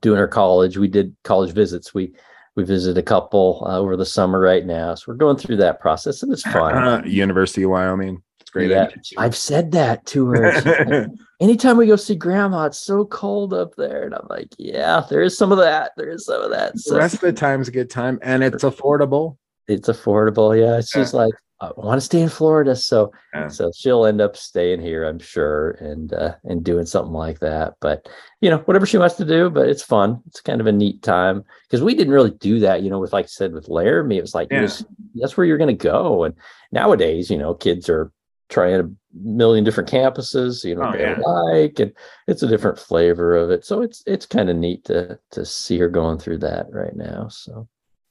[0.00, 0.76] doing her college.
[0.78, 1.92] We did college visits.
[1.94, 2.12] We
[2.56, 5.80] we visited a couple uh, over the summer right now, so we're going through that
[5.80, 6.74] process, and it's fun.
[6.76, 8.22] Uh, University of Wyoming.
[8.40, 8.70] It's great.
[8.70, 8.88] Yeah.
[9.18, 10.60] I've said that to her.
[10.60, 11.08] Like,
[11.40, 14.02] Anytime we go see grandma, it's so cold up there.
[14.04, 15.92] And I'm like, yeah, there is some of that.
[15.96, 16.72] There is some of that.
[16.74, 19.38] the So rest of the time's a good time and it's affordable.
[19.68, 20.58] it's affordable.
[20.58, 20.80] Yeah.
[20.82, 22.74] She's like, I want to stay in Florida.
[22.74, 23.48] So Yeah.
[23.48, 27.74] so she'll end up staying here, I'm sure, and uh and doing something like that.
[27.80, 28.08] But
[28.40, 30.20] you know, whatever she wants to do, but it's fun.
[30.26, 31.44] It's kind of a neat time.
[31.68, 34.22] Because we didn't really do that, you know, with like I said, with Laramie, it
[34.22, 34.62] was like Yeah.
[34.62, 34.84] was-
[35.16, 36.24] that's where you're gonna go.
[36.24, 36.34] And
[36.72, 38.10] nowadays, you know, kids are
[38.48, 41.20] trying a million different campuses, you know, Oh, they yeah.
[41.20, 41.92] like and
[42.26, 43.64] it's a different flavor of it.
[43.64, 47.28] So it's it's kind of neat to to see her going through that right now.
[47.28, 47.68] So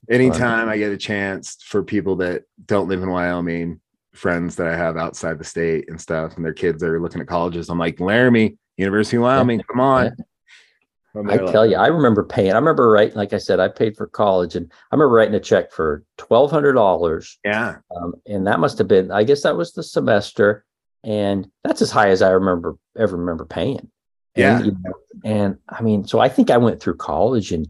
[0.08, 3.80] Anytime I get a chance for people that don't live in Wyoming,
[4.12, 7.26] friends that I have outside the state and stuff, and their kids are looking at
[7.26, 10.16] colleges, I'm like, Laramie, University of Wyoming, come on.
[11.28, 12.52] I tell you, I remember paying.
[12.52, 15.40] I remember writing, like I said, I paid for college, and I remember writing a
[15.40, 19.56] check for twelve hundred dollars, yeah, um, and that must have been, I guess, that
[19.56, 20.64] was the semester,
[21.02, 23.90] and that's as high as I remember ever remember paying.
[24.36, 24.58] Yeah.
[24.58, 24.92] and, you know,
[25.24, 27.68] and I mean, so I think I went through college and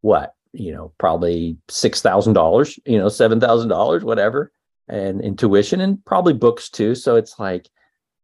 [0.00, 4.52] what you know, probably six thousand dollars, you know, seven thousand dollars, whatever,
[4.88, 6.94] and in tuition and probably books too.
[6.94, 7.68] So it's like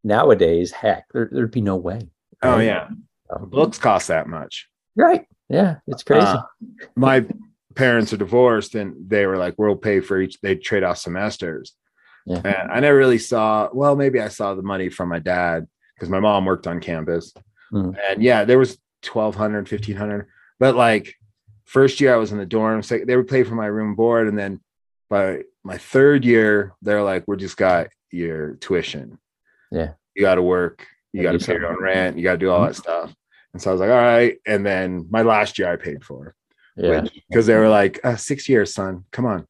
[0.04, 2.08] nowadays, heck, there, there'd be no way.
[2.42, 2.88] oh yeah,
[3.30, 4.68] Um, books cost that much.
[4.96, 5.26] right?
[5.48, 6.26] Yeah, it's crazy.
[6.26, 6.42] Uh,
[6.96, 7.24] my
[7.76, 11.74] parents are divorced, and they were like, "We'll pay for each." They trade off semesters.
[12.26, 12.40] Yeah.
[12.44, 13.68] And I never really saw.
[13.72, 17.32] Well, maybe I saw the money from my dad because my mom worked on campus,
[17.72, 17.96] Mhm.
[18.10, 20.26] and yeah, there was 1200 1500
[20.58, 21.14] but like
[21.66, 23.96] first year i was in the dorm so they would pay for my room and
[23.96, 24.60] board and then
[25.10, 29.18] by my third year they're like we just got your tuition
[29.70, 29.92] Yeah.
[30.14, 32.50] you got to work you got to pay your own rent you got to do
[32.50, 33.14] all that stuff
[33.52, 36.34] and so i was like all right and then my last year i paid for
[36.76, 37.04] yeah.
[37.28, 39.46] because they were like uh, six years son come on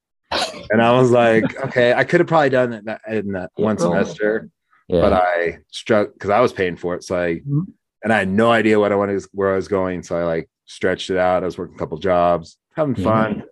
[0.71, 3.79] and i was like okay i could have probably done it that in that one
[3.79, 4.49] semester
[4.89, 5.01] Yeah.
[5.01, 7.03] but I struck because I was paying for it.
[7.03, 7.67] So I Mhm.
[8.05, 10.05] and I had no idea what I wanted where I was going.
[10.05, 11.43] So I like stretched it out.
[11.43, 13.45] I was working a couple jobs, having fun.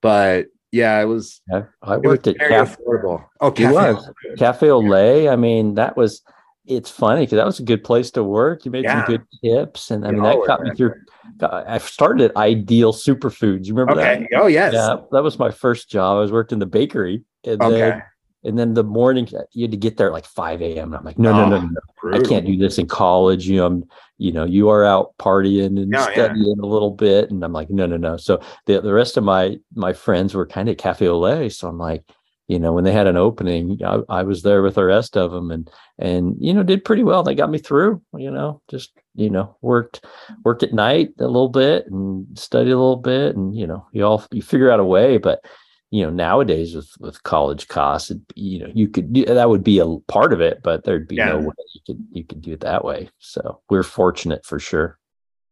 [0.00, 3.24] But yeah, it was Yeah, I it was worked at very Cafe, affordable.
[3.40, 4.10] Oh, cafe was.
[4.38, 5.30] Cafe Olay.
[5.32, 6.22] I mean, that was.
[6.66, 8.64] It's funny because that was a good place to work.
[8.64, 9.04] You made Yeah.
[9.04, 10.94] some good tips, and I mean that got me through.
[11.42, 13.66] I started at Ideal Superfoods.
[13.66, 14.28] You remember Okay.
[14.36, 14.72] Oh yes.
[14.72, 14.98] that?
[14.98, 16.18] Yeah, that was my first job.
[16.18, 17.70] I was worked in the bakery, and Okay.
[17.80, 18.02] then
[18.44, 20.88] and then the morning you had to get there at like five a.m.
[20.88, 21.68] And I'm like, no, no, no, Oh, no,
[22.10, 22.16] no.
[22.16, 23.46] I can't do this in college.
[23.46, 23.84] You know, I'm,
[24.18, 26.12] you know, you are out partying and Yeah, yeah.
[26.12, 27.30] studying a little bit.
[27.30, 28.16] And I'm like, no, no, no.
[28.16, 31.50] So the, the rest of my my friends were kind of cafe au lait.
[31.52, 32.02] So I'm like,
[32.48, 35.30] you know, when they had an opening, I, I was there with the rest of
[35.32, 37.22] them and and you know, did pretty well.
[37.22, 40.04] They got me through, you know, just you know, worked
[40.44, 44.02] worked at night a little bit and studied a little bit and you know, you
[44.04, 45.44] all you figure out a way, but
[45.90, 49.78] you know nowadays with with college costs you know you could do- that would be
[49.80, 52.60] a part of it but there'd be no way you could you could do it
[52.60, 54.98] that way so we're fortunate for sure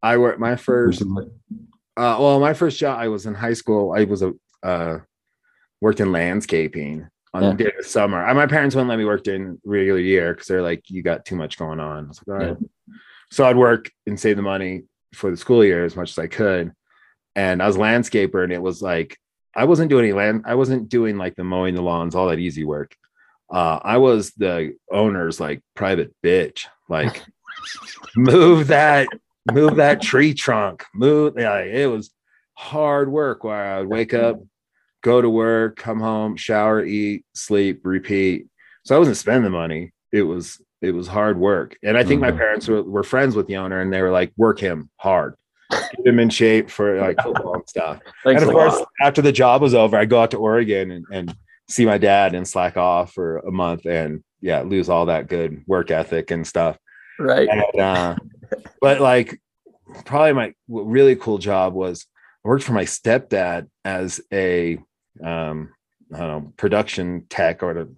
[0.00, 3.92] I worked my first uh well, my first job I was in high school.
[3.98, 4.32] I was a
[4.62, 4.98] uh
[5.80, 7.52] worked in landscaping on Yeah.
[7.54, 8.24] during the summer.
[8.24, 11.24] I, my parents wouldn't let me work during regular year because they're like, you got
[11.24, 12.04] too much going on.
[12.04, 12.56] I was like, all right.
[13.32, 14.84] So I'd work and save the money
[15.14, 16.72] for the school year as much as I could.
[17.36, 19.18] And I was a landscaper, and it was like
[19.58, 22.38] I wasn't doing any land, I wasn't doing like the mowing the lawns, all that
[22.38, 22.94] easy work.
[23.50, 26.66] Uh, I was the owner's like private bitch.
[26.88, 27.24] Like,
[28.16, 29.08] move that,
[29.50, 31.34] move that tree trunk, move.
[31.36, 32.10] Yeah, it was
[32.54, 34.36] hard work where I would wake up,
[35.02, 38.46] go to work, come home, shower, eat, sleep, repeat.
[38.84, 39.92] So I wasn't spending the money.
[40.12, 41.76] It was it was hard work.
[41.82, 42.36] And I think my Mhm.
[42.36, 45.34] parents were, were friends with the owner and they were like, work him hard,
[45.70, 48.00] get him in shape for like football and stuff.
[48.24, 48.88] Thanks and of course, lot.
[49.02, 51.36] after the job was over, I go out to Oregon and, and
[51.68, 55.62] see my dad and slack off for a month and yeah, lose all that good
[55.66, 56.78] work ethic and stuff.
[57.18, 58.16] right And, uh,
[58.80, 59.40] but like,
[60.04, 62.06] probably my really cool job was
[62.44, 64.78] I worked for my stepdad as a
[65.22, 65.70] um,
[66.14, 67.96] I don't know, production tech or an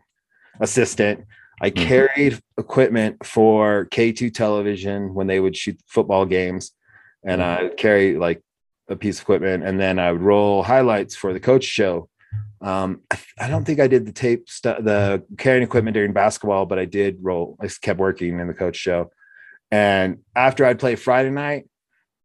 [0.60, 1.26] assistant.
[1.62, 1.76] I Mhm.
[1.76, 6.72] carried equipment for K2 television when they would shoot football games,
[7.24, 8.42] and I would carry like
[8.88, 12.08] a piece of equipment, and then I would roll highlights for the coach show.
[12.60, 16.66] Um, I, I don't think I did the tape stuff, the carrying equipment during basketball,
[16.66, 17.56] but I did roll.
[17.60, 19.10] I kept working in the coach show,
[19.70, 21.66] and after I'd play Friday night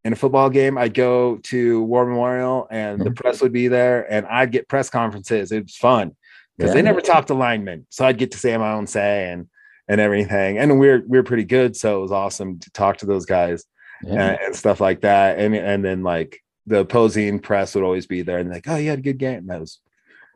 [0.04, 3.16] in a football game, I'd go to War Memorial, and the Mhm.
[3.16, 5.52] press would be there, and I'd get press conferences.
[5.52, 6.16] It was fun
[6.56, 6.74] because Yeah.
[6.76, 9.48] they never talked to linemen, so I'd get to say my own say and
[9.88, 10.58] and everything.
[10.58, 13.64] And we're we're pretty good, so it was awesome to talk to those guys
[14.02, 14.30] yeah.
[14.30, 15.38] and, and stuff like that.
[15.38, 18.90] And and then like the opposing press would always be there and like, oh, you
[18.90, 19.46] had a good game.
[19.46, 19.80] That was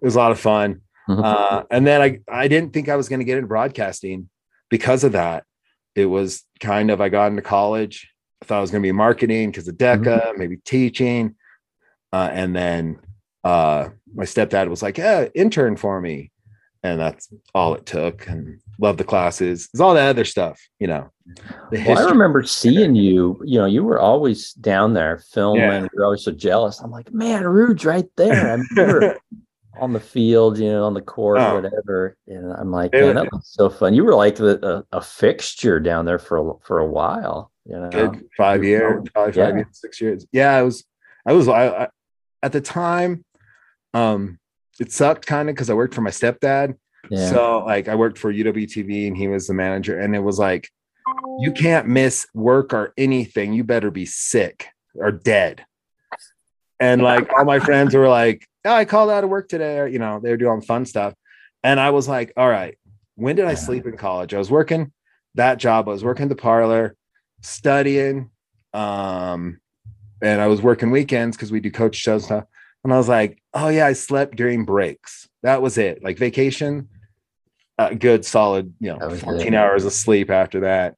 [0.01, 0.83] it was a lot of fun.
[1.09, 1.25] Mhm.
[1.25, 4.29] Uh, and then I I didn't think I was going to get into broadcasting
[4.69, 5.45] because of that.
[5.95, 8.11] It was kind of I got into college.
[8.43, 11.35] I thought I was going to be marketing because of DECA, maybe teaching,
[12.13, 13.01] uh, and then
[13.45, 16.31] uh, my stepdad was like, "Yeah, intern for me,"
[16.83, 18.27] and that's all it took.
[18.27, 19.69] And love the classes.
[19.73, 21.11] It's all that other stuff, you know.
[21.71, 23.41] Well, I remember seeing you.
[23.45, 25.63] You know, you were always down there filming.
[25.63, 25.87] Yeah.
[25.95, 26.81] You're always so jealous.
[26.81, 28.53] I'm like, man, Rude's right there.
[28.53, 29.15] I mean,
[29.81, 31.55] on the field, you know, on the court, Oh.
[31.55, 32.17] whatever.
[32.27, 33.95] And I'm like, man, that was so fun.
[33.95, 37.53] You were like the, a, a fixture down there for a, for a while.
[37.67, 39.55] You know, good five years, probably five yeah.
[39.55, 40.27] years, six years.
[40.33, 40.85] Yeah, I was,
[41.25, 41.89] I was, I, I
[42.43, 43.25] at the time,
[43.95, 44.40] um,
[44.81, 46.75] it sucked kind of because I worked for my stepdad.
[47.11, 47.31] yeah.
[47.31, 50.39] So like I worked for UW TV and he was the manager, and it was
[50.39, 50.69] like,
[51.39, 53.53] you can't miss work or anything.
[53.53, 55.65] You better be sick or dead.
[56.81, 59.87] And like all my friends were like, oh, I called out of work today, or
[59.87, 61.15] you know, they were doing fun stuff.
[61.63, 62.79] And I was like, all right,
[63.17, 64.33] when did I sleep in college?
[64.33, 64.93] I was working
[65.35, 66.97] that job, I was working the parlor,
[67.43, 68.31] studying,
[68.73, 69.61] um,
[70.23, 72.45] and I was working weekends because we do coach shows stuff.
[72.85, 75.29] And I was like, oh yeah, I slept during breaks.
[75.43, 76.03] That was it.
[76.03, 76.89] Like vacation,
[77.79, 79.57] uh, good, solid, you know, 14 it.
[79.57, 80.97] hours of sleep after that.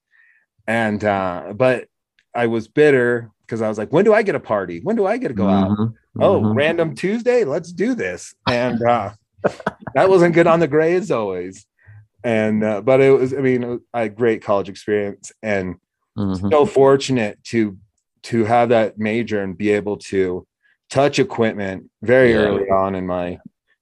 [0.66, 1.88] And uh, but
[2.34, 4.80] I was bitter because I was like, when do I get a party?
[4.80, 5.70] When do I get to go out?
[5.70, 6.54] Mhm, Oh, mhm.
[6.54, 8.34] random Tuesday, let's do this.
[8.46, 9.10] And uh,
[9.94, 11.66] that wasn't good on the grades always.
[12.22, 15.76] And uh, but it was, I mean, I had great college experience and
[16.16, 16.50] Mhm.
[16.50, 17.76] so fortunate to
[18.24, 20.46] to have that major and be able to
[20.92, 22.40] touch equipment very Yeah.
[22.40, 23.38] early on in my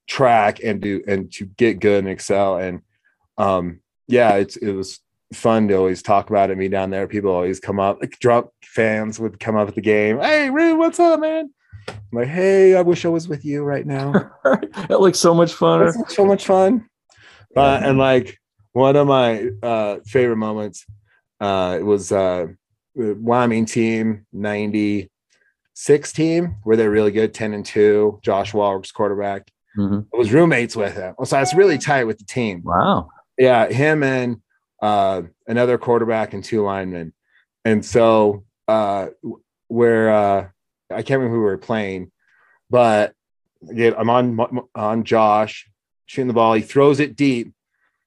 [0.07, 2.57] track and do and to get good and excel.
[2.57, 2.83] And
[3.37, 5.01] um yeah it's it was
[5.35, 7.09] fun to always talk about it me down there.
[7.09, 10.21] People always come up like drunk fans would come up at the game.
[10.21, 11.53] Hey Rude, what's up man?
[11.89, 14.13] I'm like hey i wish i was with you right now.
[14.89, 16.89] That looks so much fun so much fun.
[17.57, 18.39] Uh, and like
[18.73, 20.87] one of my uh, favorite moments
[21.41, 22.47] uh, it was uh,
[22.95, 24.27] the Wyoming team
[25.89, 30.07] 96 team where they're really good 10 and 2 Josh Wallwork quarterback Mhm.
[30.13, 33.09] I was roommates with him so I was really tight with the team Wow.
[33.39, 34.43] yeah him and
[34.83, 37.13] uh, another quarterback and two linemen
[37.65, 39.09] and so uh,
[39.69, 40.49] where uh,
[40.91, 42.11] I can't remember who we were playing
[42.69, 43.15] but
[43.69, 45.69] again, I'm on on Josh
[46.07, 46.55] shooting the ball.
[46.55, 47.53] He throws it deep,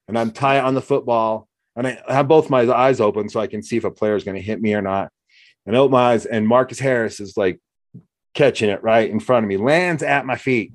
[0.08, 3.46] and I'm tight on the football, and I have both my eyes open so I
[3.46, 5.10] can see if a player is going to hit me or not.
[5.66, 7.60] And I open my eyes, and Marcus Harris is like
[8.34, 10.72] catching it right in front of me, lands at my feet,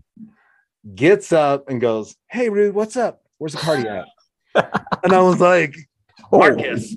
[0.96, 3.22] gets up and goes, "Hey, Rude, what's up?
[3.38, 4.08] Where's the party at?"
[5.04, 5.76] and I was like,
[6.32, 6.40] oh.
[6.40, 6.96] "Marcus,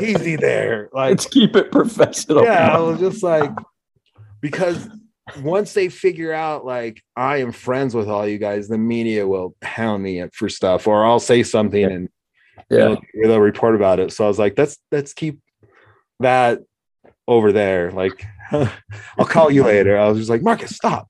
[0.00, 2.44] easy there." Like, Let's keep it professional.
[2.44, 3.50] yeah, I was just like,
[4.40, 4.88] because
[5.42, 9.54] once they figure out like I am friends with all you guys, the media will
[9.62, 12.08] hound me for stuff, or I'll say something and
[12.70, 12.78] yeah.
[12.78, 14.12] they'll, they'll report about it.
[14.12, 15.40] So I was like, let's let's keep
[16.20, 16.60] that
[17.26, 17.90] over there.
[17.90, 18.24] Like,
[19.18, 19.98] I'll call you later.
[19.98, 21.08] I was just like, Marcus, stop.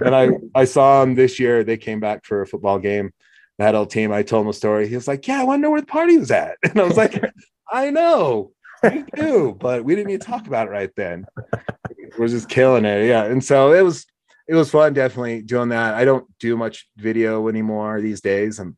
[0.00, 1.64] And I I saw him this year.
[1.64, 3.12] They came back for a football game.
[3.58, 4.12] That whole team.
[4.12, 4.88] I told him a story.
[4.88, 6.84] He was like, "Yeah, I want to know where the party was at." And I
[6.84, 7.22] was like,
[7.70, 11.26] "I know, me too, but we didn't even talk about it right then."
[12.18, 13.24] We're just killing it, yeah.
[13.24, 14.06] And so it was
[14.48, 15.94] it was fun, definitely doing that.
[15.94, 18.58] I don't do much video anymore these days.
[18.58, 18.76] I'm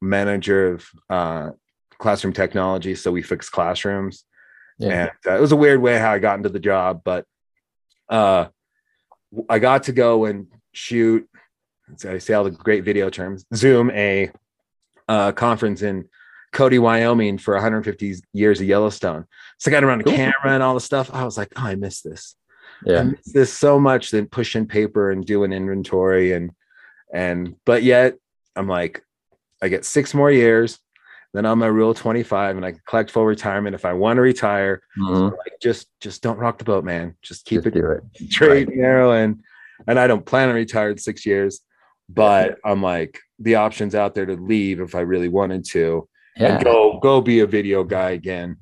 [0.00, 1.50] manager of uh,
[1.98, 4.24] classroom technology, so we fix classrooms
[4.78, 4.88] Yeah.
[4.88, 7.24] and uh, it was a weird way how I got into the job, but
[8.10, 8.48] uh,
[9.48, 11.28] I got to go and shoot.
[12.06, 13.44] I say all the great video terms.
[13.54, 14.30] Zoom a
[15.08, 16.08] uh, conference in
[16.52, 19.24] Cody, Wyoming, for 150 years of Yellowstone.
[19.58, 21.10] So I got around the camera and all the stuff.
[21.12, 22.36] I was like, oh, I miss this.
[22.84, 23.00] Yeah.
[23.00, 26.50] I miss this so much than pushing paper and doing inventory and
[27.12, 28.14] and but yet
[28.56, 29.02] I'm like,
[29.60, 30.78] I get six more years.
[31.32, 34.20] Then I'm a rule 25 and I can collect full retirement if I want to
[34.22, 34.82] retire.
[34.98, 35.30] Mhm.
[35.30, 37.14] Like just just don't rock the boat, man.
[37.22, 38.02] Just keep Just it do it.
[38.32, 39.40] straight and narrow and
[39.86, 41.60] and I don't plan on retiring six years,
[42.08, 46.56] but I'm like the options out there to leave if I really wanted to Yeah.
[46.56, 48.56] and go go be a video guy again.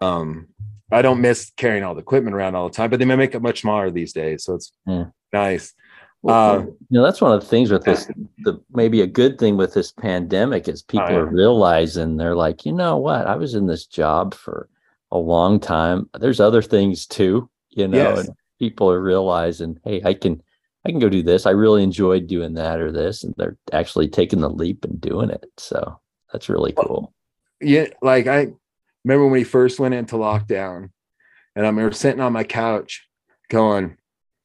[0.00, 0.48] Um
[0.92, 3.34] I don't miss carrying all the equipment around all the time, but they may make
[3.34, 4.44] it much smaller these days.
[4.44, 5.06] So it's Yeah.
[5.32, 5.74] nice.
[6.22, 8.08] Well, Uh, you know, that's one of the things with this.
[8.44, 11.16] The maybe a good thing with this pandemic is people Oh, yeah.
[11.18, 13.26] are realizing they're like, you know what?
[13.26, 14.68] I was in this job for
[15.10, 16.08] a long time.
[16.18, 18.26] There's other things too, you know, Yes.
[18.28, 20.40] and people are realizing, hey, I can,
[20.86, 21.44] I can go do this.
[21.44, 25.30] I really enjoyed doing that or this, and they're actually taking the leap and doing
[25.30, 25.44] it.
[25.56, 25.98] So
[26.32, 27.12] that's really cool.
[27.60, 28.48] yeah, like I
[29.04, 30.90] remember when we first went into lockdown,
[31.56, 33.06] and I remember sitting on my couch
[33.50, 33.96] going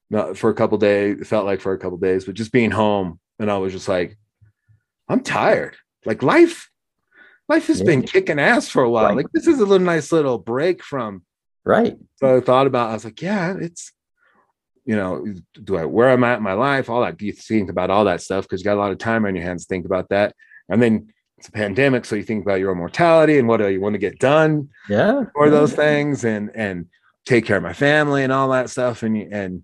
[0.10, 2.72] not for a couple days, it felt like for a couple days, but just being
[2.72, 3.20] home.
[3.40, 4.18] And I was just like,
[5.10, 5.76] I'm tired.
[6.06, 6.70] Like life,
[7.50, 7.86] life has Yeah.
[7.86, 9.06] been kicking ass for a while.
[9.08, 9.18] Right.
[9.18, 11.24] Like this is a little nice little break from
[11.66, 11.98] Right.
[12.16, 13.92] so I thought about, I was like, yeah, it's,
[14.86, 15.26] you know,
[15.62, 18.22] do I, where I'm at in my life, all that, you think about all that
[18.22, 20.34] stuff because you got a lot of time on your hands to think about that.
[20.70, 22.06] And then it's a pandemic.
[22.06, 24.70] So you think about your own mortality and what do you want to get done
[24.90, 25.26] Yeah.
[25.34, 26.86] for those things and, and
[27.28, 29.04] take care of my family and all that stuff.
[29.04, 29.64] And, and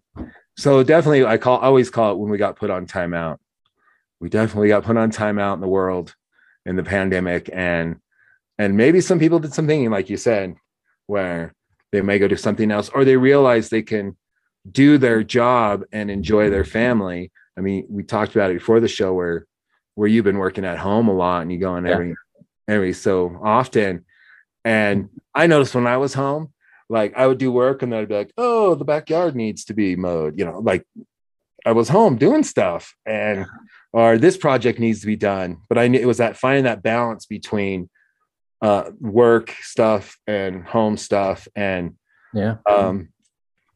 [0.57, 3.38] so definitely I call, I always call it when we got put on timeout.
[4.20, 6.16] We definitely got put on timeout in the world
[6.66, 7.49] in the pandemic.
[7.51, 7.97] And,
[8.57, 10.55] and maybe some people did some thinking, like you said,
[11.07, 11.53] where
[11.91, 14.18] they may go do something else or they realize they can
[14.72, 18.88] do their job and enjoy their family i mean we talked about it before the
[18.88, 19.45] show where
[19.95, 21.91] where you've been working at home a lot and you go in Yeah.
[21.91, 22.16] every
[22.68, 24.05] every so often
[24.64, 26.53] and i noticed when i was home
[26.93, 29.73] like i would do work and then i'd be like oh the backyard needs to
[29.73, 30.83] be mowed you know like
[31.65, 33.45] i was home doing stuff and
[33.91, 36.83] or this project needs to be done but i knew it was that finding that
[36.83, 37.89] balance between
[38.61, 41.95] uh work stuff and home stuff and
[42.33, 42.55] Yeah.
[42.69, 43.09] um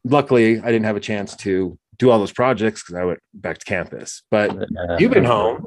[0.04, 3.58] luckily i didn't have a chance to do all those projects because i went back
[3.58, 5.66] to campus but Uh, you've been home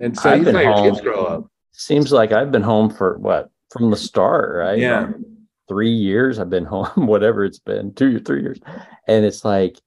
[0.00, 1.42] and so I've you saw your kids grow up
[1.74, 4.78] Seems like I've been home for what from the start, right?
[4.78, 5.10] Yeah.
[5.68, 8.58] Three years I've been home, whatever it's been, two or three years.
[9.06, 9.78] And it's like,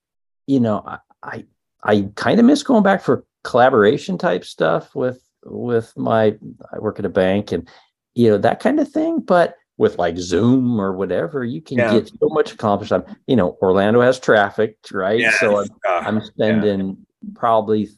[0.47, 1.45] you know, I I,
[1.83, 6.35] I kind of miss going back for collaboration type stuff with with my
[6.73, 7.67] I work at a bank and
[8.15, 9.19] you know that kind of thing.
[9.19, 11.91] But with like Zoom or whatever, you can Yeah.
[11.91, 12.93] get so much accomplished.
[12.93, 15.21] I'm, you know, Orlando has traffic, right?
[15.33, 17.89] So I'm Uh, I'm spending probably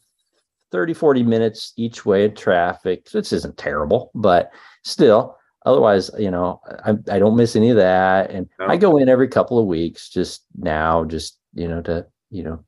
[0.72, 3.10] 30, 40 minutes each way in traffic.
[3.12, 4.52] This isn't terrible, but
[4.84, 5.38] still,
[5.68, 8.32] otherwise, you know, I, I don't miss any of that.
[8.32, 8.68] And No.
[8.68, 12.64] I go in every couple of weeks just now, just, you know, to, you know,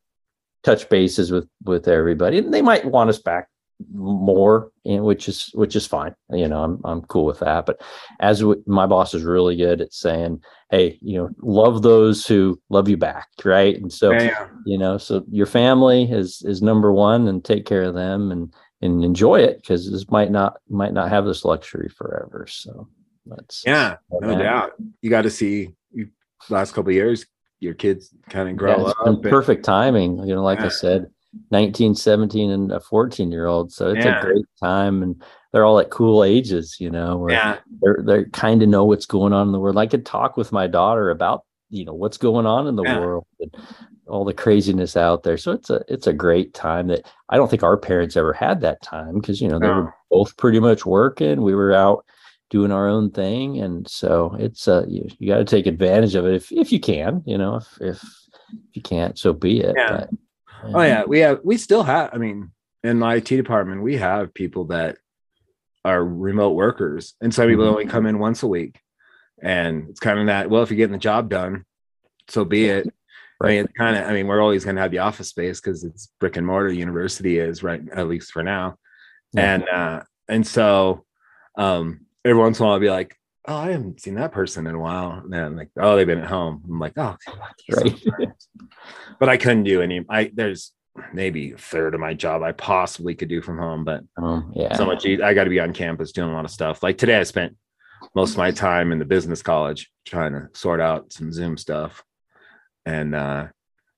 [0.63, 2.37] touch bases with, with everybody.
[2.37, 3.47] And they might want us back
[3.93, 6.13] more, and which is, which is fine.
[6.29, 7.65] You know, I'm, I'm cool with that.
[7.65, 7.81] But
[8.19, 12.89] as my boss is really good at saying, Hey, you know, love those who love
[12.89, 13.29] you back.
[13.45, 13.75] Right.
[13.77, 14.47] And so, yeah, yeah.
[14.65, 18.53] you know so your family is is number one and take care of them and
[18.81, 22.87] and enjoy it because this might not might not have this luxury forever so
[23.25, 24.39] that's Yeah, no that.
[24.39, 24.71] doubt.
[25.01, 26.09] You got to see you
[26.49, 27.25] last couple of years,
[27.59, 29.07] your kids kind of grow Yeah, it's up.
[29.07, 30.65] and- perfect timing you know like Yeah.
[30.65, 31.07] i said
[31.51, 34.19] 19 17 and a 14 year old so it's Yeah.
[34.19, 35.21] a great time and
[35.51, 39.05] they're all at cool ages you know where yeah, they're they kind of know what's
[39.05, 42.17] going on in the world i could talk with my daughter about you know what's
[42.17, 42.99] going on in the Yeah.
[42.99, 43.51] world and
[44.09, 47.49] all the craziness out there so it's a it's a great time that i don't
[47.49, 49.73] think our parents ever had that time because you know they No.
[49.81, 52.03] were both pretty much working we were out
[52.49, 56.25] doing our own thing and so it's uh you, you got to take advantage of
[56.25, 59.75] it if if you can you know if if, if you can't so be it
[59.77, 59.89] Yeah.
[59.89, 60.09] but,
[60.73, 62.09] Oh yeah, we have we still have.
[62.11, 62.51] I mean,
[62.83, 64.97] in my IT department, we have people that
[65.85, 67.69] are remote workers, and some people Mhm.
[67.69, 68.81] only come in once a week,
[69.41, 70.49] and it's kind of that.
[70.49, 71.63] Well, if you're getting the job done,
[72.27, 72.93] so be it.
[73.41, 74.05] I mean, it's kind of.
[74.05, 76.71] I mean, we're always going to have the office space because it's brick and mortar.
[76.73, 78.75] University is right, at least for now,
[79.33, 79.53] Yeah.
[79.55, 81.05] and uh and so,
[81.57, 83.15] um, every once in a while, I'll be like.
[83.47, 85.13] Oh, I haven't seen that person in a while.
[85.13, 86.61] And then like, oh, they've been at home.
[86.67, 87.15] I'm like, oh,
[87.75, 87.99] Right.
[89.19, 90.05] but I couldn't do any.
[90.07, 90.71] I there's
[91.13, 94.75] maybe a third of my job I possibly could do from home, but um, yeah
[94.75, 95.05] so much.
[95.07, 96.83] I got to be on campus doing a lot of stuff.
[96.83, 97.55] Like today, I spent
[98.13, 102.03] most of my time in the business college trying to sort out some Zoom stuff,
[102.85, 103.47] and uh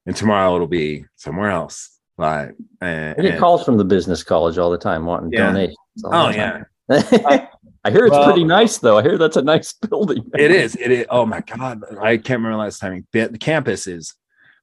[0.05, 1.97] and tomorrow it'll be somewhere else.
[2.17, 2.51] But
[2.81, 5.47] and, I get and- calls from the business college all the time wanting Yeah.
[5.47, 6.63] donations all oh yeah.
[7.83, 8.97] I hear it's Well- pretty nice though.
[8.97, 10.29] I hear that's a nice building.
[10.35, 10.75] it is.
[10.75, 11.05] It is.
[11.09, 13.07] Oh my god, I can't remember last time.
[13.11, 14.13] The the campus is.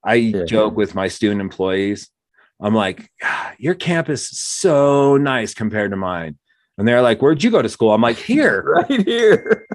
[0.03, 0.45] I Yeah.
[0.45, 2.09] joke with my student employees.
[2.61, 6.37] I'm like, "Ah, your campus is so nice compared to mine.
[6.77, 7.93] And they're like, where'd you go to school?
[7.93, 8.61] I'm like, here.
[8.89, 9.65] right here.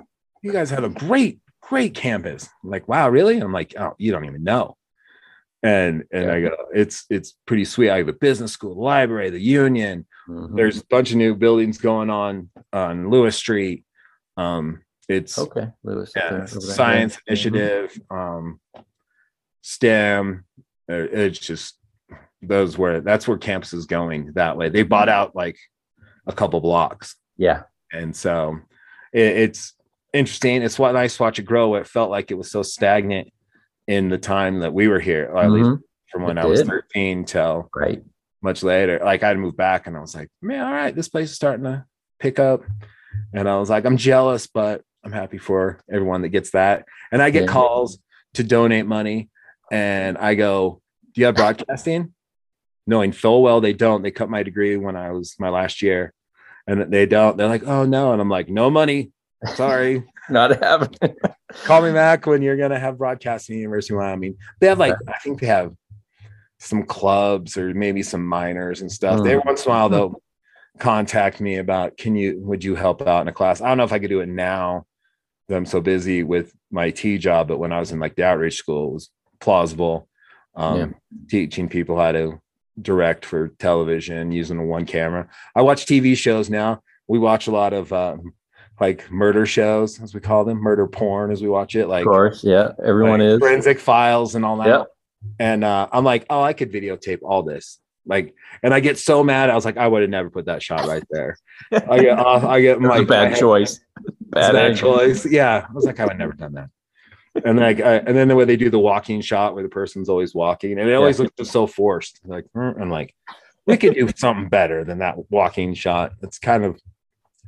[0.43, 2.49] You guys have a great, great campus.
[2.63, 3.39] I'm like, wow, really?
[3.39, 4.77] I'm like, oh, you don't even know.
[5.63, 7.91] And and I go, it's it's pretty sweet.
[7.91, 10.07] I have a business school, the library, the union.
[10.29, 10.57] Mhm.
[10.57, 13.85] There's a bunch of new buildings going on on Lewis Street.
[14.37, 16.13] Um, it's okay, Lewis.
[16.15, 16.75] yeah, there, it's over there.
[16.75, 17.19] science Yeah.
[17.19, 17.23] Mhm.
[17.29, 18.61] initiative, um,
[19.63, 20.45] STEM.
[20.91, 21.79] uh, It's just
[22.43, 24.69] those where that's where campus is going that way.
[24.69, 25.57] They bought out like
[26.27, 27.63] a couple blocks, Yeah,
[27.93, 28.59] and so
[29.13, 29.75] it, it's
[30.15, 30.63] interesting.
[30.63, 31.75] It's what nice to watch it grow.
[31.75, 33.29] It felt like it was so stagnant
[33.87, 35.81] in the time that we were here, or at least Mhm.
[36.11, 38.03] from when It I was 13 till right.
[38.41, 39.01] much later.
[39.05, 41.65] Like I'd moved back and I was like, man, all right, this place is starting
[41.65, 41.85] to
[42.19, 42.63] pick up.
[43.35, 46.87] And I was like, I'm jealous, but I'm happy for everyone that gets that.
[47.13, 47.49] And I get Yeah.
[47.49, 47.99] calls
[48.35, 49.29] to donate money.
[49.71, 50.81] And I go,
[51.13, 52.13] Do you have broadcasting?
[52.87, 54.03] Knowing full well they don't.
[54.03, 56.13] They cut my degree when I was my last year.
[56.67, 57.37] and they don't.
[57.37, 59.13] They're like, "Oh no," and I'm like, "No money,
[59.55, 61.17] sorry." Not happening.
[61.65, 64.37] Call me back when you're gonna have broadcasting University of Wyoming.
[64.61, 65.75] They have like I think they have
[66.59, 69.23] some clubs or maybe some minors and stuff.
[69.23, 69.33] They Mm.
[69.33, 70.23] every once in a while they'll
[70.79, 73.61] contact me about can you would you help out in a class?
[73.61, 74.87] I don't know if I could do it now
[75.49, 78.25] that I'm so busy with my T job, but when I was in like the
[78.25, 80.09] outreach school, it was plausible.
[80.57, 80.87] Um, Yeah.
[81.29, 82.41] teaching people how to
[82.81, 85.29] direct for television using a one camera.
[85.55, 86.83] I watch TV shows now.
[87.07, 88.33] We watch a lot of um,
[88.81, 91.87] like murder shows, as we call them, murder porn, as we watch it.
[91.87, 92.73] Like of course, yeah.
[92.85, 93.39] Everyone like is.
[93.39, 94.67] forensic files and all that.
[94.67, 94.87] Yep.
[95.39, 97.79] And uh, I'm like, oh, I could videotape all this.
[98.07, 99.49] Like, and I get so mad.
[99.49, 101.39] I was like, I would have never put that shot right there.
[101.73, 103.81] I get, off, I get my bad my- choice.
[104.21, 105.25] Bad, bad choice.
[105.25, 106.69] Yeah, I was like, I would never done that.
[107.45, 110.09] And like, I, and then the way they do the walking shot, where the person's
[110.09, 112.21] always walking, and it always looks just so forced.
[112.25, 113.15] Like, I'm like,
[113.67, 116.13] we could do something better than that walking shot.
[116.23, 116.81] It's kind of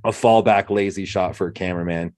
[0.05, 2.14] a fallback, lazy shot for a cameraman.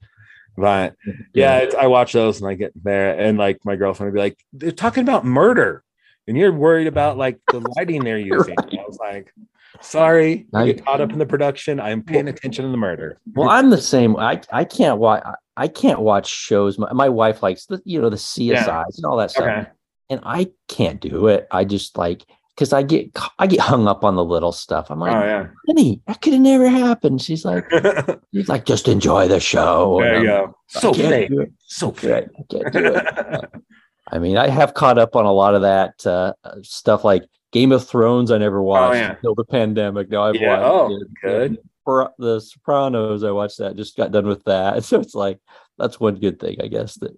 [0.57, 0.97] But
[1.35, 4.23] yeah, it's, I watch those and I get there, and like my girlfriend would be
[4.23, 5.85] like, "They're talking about murder,
[6.27, 9.33] and you're worried about like the lighting they're using." I was like,
[9.81, 11.79] "Sorry, I get caught up in the production.
[11.79, 14.17] I'm paying attention to the murder." Well, I'm the same.
[14.17, 15.23] I I can't watch.
[15.57, 16.77] I can't watch shows.
[16.77, 19.69] My, my wife likes the you know the CSIs and all that stuff, Okay,
[20.11, 21.47] and I can't do it.
[21.53, 22.27] I just like
[22.59, 24.91] because I get I get hung up on the little stuff.
[24.91, 27.23] I'm oh like, yeah, honey, that could have never happened.
[27.23, 27.65] She's like,
[28.35, 30.01] she's like, just enjoy the show.
[30.01, 30.59] And you I'm go.
[30.67, 31.31] So I fake,
[31.67, 32.25] so I fake.
[32.37, 33.63] I can't do it.
[34.11, 37.25] I mean, I have caught up on a lot of that uh, uh, stuff like
[37.53, 38.33] Game of Thrones.
[38.33, 39.15] I never watched yeah.
[39.15, 40.11] until the pandemic.
[40.11, 41.09] Now I've Yeah, watched oh, it.
[41.23, 41.59] good.
[41.85, 43.77] For the Sopranos, I watched that.
[43.77, 44.83] Just got done with that.
[44.85, 45.39] So it's like
[45.79, 47.17] that's one good thing, I guess, that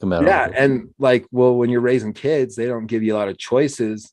[0.00, 0.22] come out.
[0.22, 0.54] of Yeah, it.
[0.56, 4.12] and like, well, when you're raising kids, they don't give you a lot of choices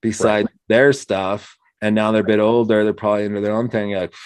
[0.00, 1.56] besides their stuff.
[1.80, 3.90] And now they're a bit older; they're probably into their own thing.
[3.90, 4.16] You're like, "I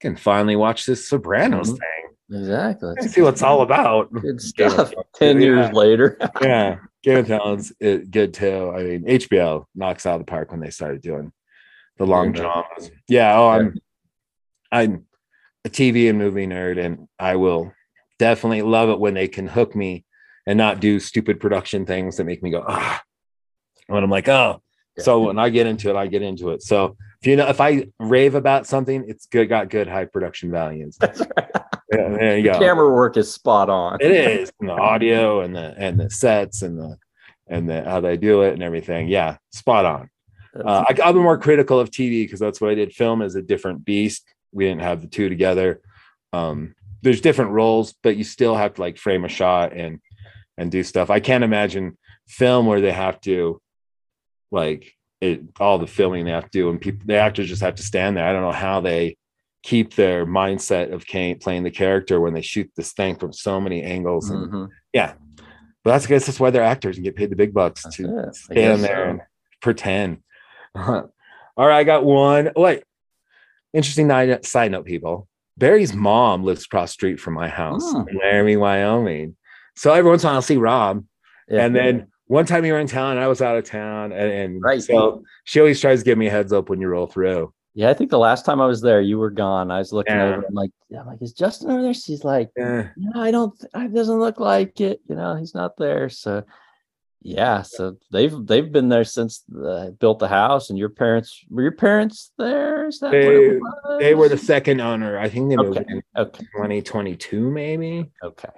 [0.00, 1.78] can finally watch this Sopranos Mhm.
[1.78, 2.38] thing.
[2.40, 2.94] exactly.
[3.08, 4.12] See what it's all about.
[4.12, 4.92] Good stuff.
[5.16, 5.42] Ten yeah.
[5.46, 6.16] years later.
[6.42, 8.72] yeah, Game of Thrones is good too.
[8.74, 11.32] I mean, HBO knocks out of the park when they started doing
[11.98, 12.40] the long Yeah.
[12.42, 12.90] dramas.
[13.08, 13.74] Yeah, oh, I'm
[14.72, 15.06] I'm
[15.64, 17.72] a TV and movie nerd, and I will
[18.18, 20.04] definitely love it when they can hook me
[20.46, 23.02] and not do stupid production things that make me go ah.
[23.88, 24.62] When I'm like, oh,
[24.98, 26.62] so when I get into it, I get into it.
[26.62, 30.50] So if you know, if I rave about something, it's good, got good high production
[30.50, 30.96] values.
[31.00, 31.50] That's right.
[31.92, 32.58] Yeah, there you go.
[32.58, 33.98] Camera work is spot on.
[34.00, 36.96] It is and the audio and the and the sets and the
[37.46, 39.08] and the how they do it and everything.
[39.08, 40.10] Yeah, spot on.
[40.54, 42.92] Uh, I, I've been more critical of TV because that's what I did.
[42.92, 44.24] Film is a different beast.
[44.52, 45.80] We didn't have the two together.
[46.32, 50.00] Um, there's different roles, but you still have to like frame a shot and
[50.56, 51.10] and do stuff.
[51.10, 53.60] I can't imagine film where they have to
[54.54, 57.74] like it all the filming they have to do and people the actors just have
[57.76, 58.26] to stand there.
[58.26, 59.16] I don't know how they
[59.62, 63.60] keep their mindset of ca- playing the character when they shoot this thing from so
[63.60, 64.68] many angles and Mhm.
[64.94, 67.96] but that's I guess that's why they're actors and get paid the big bucks That's
[67.96, 68.34] to it.
[68.34, 69.10] Stand there so.
[69.10, 69.20] and
[69.62, 70.18] pretend.
[70.76, 71.10] All
[71.56, 72.50] right, I got one.
[72.56, 72.82] Oh, wait,
[73.72, 74.08] interesting
[74.42, 75.28] side note, people.
[75.56, 78.08] Barry's mom lives across the street from my house Hmm.
[78.08, 79.36] in Laramie, Wyoming.
[79.76, 81.04] So every once in a while I'll see Rob.
[81.48, 81.64] Yeah.
[81.64, 84.12] And then one time you were in town, I was out of town.
[84.12, 84.82] And, and Right.
[84.82, 87.52] so she always tries to give me a heads up when you roll through.
[87.76, 89.70] Yeah, I think the last time I was there, you were gone.
[89.72, 90.26] I was looking Yeah.
[90.36, 90.44] over.
[90.46, 91.92] I'm like, yeah, I'm like, is Justin over there?
[91.94, 93.52] She's like, Eh, no, I don't.
[93.58, 95.00] th- It doesn't look like it.
[95.08, 96.08] You know, he's not there.
[96.08, 96.44] So,
[97.20, 97.62] yeah.
[97.62, 100.70] So they've they've been there since the, built the house.
[100.70, 102.86] And your parents were your parents there?
[102.86, 103.60] Is that what it
[103.98, 105.18] They were the second owner.
[105.18, 105.84] I think they moved Okay.
[105.92, 106.44] in Okay.
[106.54, 108.08] 2022, maybe.
[108.22, 108.48] Okay.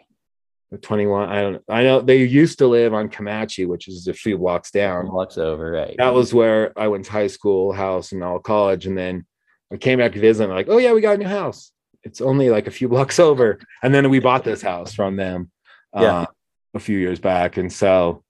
[0.76, 1.28] Or 21.
[1.28, 4.70] I don't I know they used to live on Comanche, which is a few blocks
[4.70, 5.10] down.
[5.10, 5.70] Walks over.
[5.70, 5.94] Right.
[5.98, 8.86] That was where I went to high school, house, and all college.
[8.86, 9.26] And then
[9.72, 10.44] I came back to visit.
[10.44, 11.72] And like, oh yeah, we got a new house.
[12.02, 13.58] It's only like a few blocks over.
[13.82, 15.50] And then we bought this house from them
[15.94, 16.20] Yeah.
[16.20, 16.26] uh,
[16.74, 17.56] a few years back.
[17.56, 18.22] And so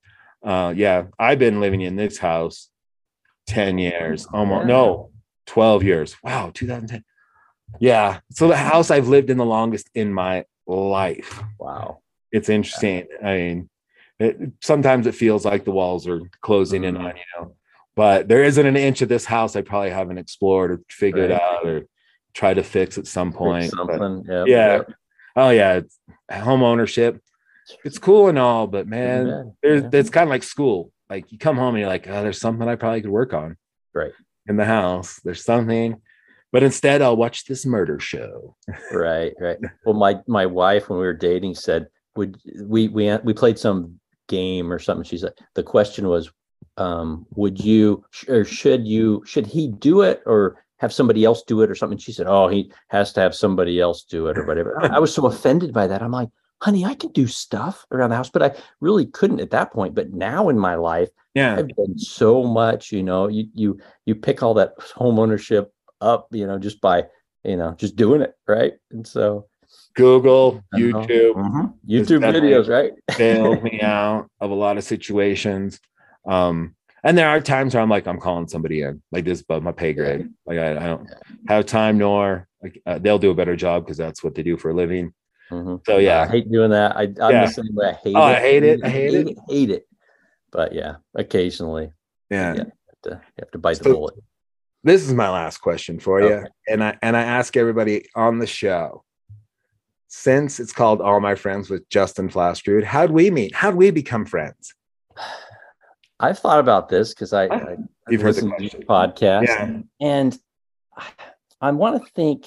[0.44, 2.68] uh yeah, I've been living in this house
[3.48, 5.10] 10 years, almost no,
[5.46, 6.16] 12 years.
[6.22, 7.04] Wow, 2010.
[7.80, 8.20] Yeah.
[8.30, 12.00] So the house I've lived in the longest in my life wow.
[12.32, 13.06] It's interesting.
[13.22, 13.70] I mean,
[14.18, 17.00] it, sometimes it feels like the walls are closing in Mhm.
[17.00, 17.54] on you know,
[17.94, 21.40] but there isn't an inch of this house I probably haven't explored or figured Right.
[21.40, 21.86] out or
[22.34, 23.72] tried to fix at some point.
[23.76, 24.24] but- Something.
[24.28, 24.44] Yeah.
[24.46, 24.82] yeah.
[25.36, 25.80] Oh yeah,
[26.32, 27.20] home ownership.
[27.84, 29.88] It's cool and all, but man, Yeah, there's yeah.
[29.92, 30.92] it's kind of like school.
[31.10, 33.56] Like you come home and you're like, oh, there's something I probably could work on.
[33.94, 34.12] Right.
[34.48, 36.00] In the house, there's something,
[36.52, 38.56] but instead I'll watch this murder show.
[38.92, 41.86] right right well my my wife when we were dating said
[42.16, 43.98] would we we we played some
[44.28, 46.30] game or something she's like the question was
[46.78, 51.62] um would you or should you should he do it or have somebody else do
[51.62, 51.98] it or something.
[51.98, 55.14] She said, "Oh, he has to have somebody else do it or whatever." I was
[55.14, 56.02] so offended by that.
[56.02, 56.28] I'm like,
[56.60, 59.94] "Honey, I can do stuff around the house, but I really couldn't at that point.
[59.94, 61.56] But now in my life, Yeah.
[61.56, 62.92] I've done so much.
[62.92, 65.72] You know, you you you pick all that home ownership
[66.02, 67.06] up, you know, just by
[67.42, 68.74] you know just doing it, right?
[68.90, 69.46] And so
[69.96, 70.78] Google, I.
[70.78, 71.74] YouTube Mhm.
[71.88, 72.92] YouTube videos, right?
[73.18, 75.80] bailed me out of a lot of situations.
[76.28, 79.62] Um, and there are times where I'm like, I'm calling somebody in, like this, but
[79.62, 80.28] my pay grade.
[80.44, 81.08] Like I, I don't
[81.48, 84.56] have time nor like uh, they'll do a better job because that's what they do
[84.56, 85.12] for a living.
[85.50, 85.80] Mhm.
[85.86, 86.96] So yeah, I hate doing that.
[86.96, 87.46] I, I'm Yeah.
[87.46, 87.88] the same way.
[87.88, 88.30] I hate Oh, it.
[88.36, 88.84] I hate it.
[88.84, 89.38] I hate hate it.
[89.48, 89.88] Hate it.
[90.50, 91.92] But yeah, occasionally
[92.30, 92.54] yeah.
[92.54, 92.64] Yeah.
[92.64, 94.14] you have to, you have to bite the bullet.
[94.82, 96.46] This is my last question for you, Okay.
[96.68, 99.04] and I and I ask everybody on the show.
[100.08, 103.54] Since it's called All My Friends with Justin Flaskerud, how'd we meet?
[103.54, 104.74] How'd we become friends?
[106.20, 107.76] I've thought about this because I, Ah, I
[108.08, 109.80] You've heard the listened to your podcast, Yeah.
[110.00, 110.38] and
[110.96, 111.06] I,
[111.60, 112.46] I want to think.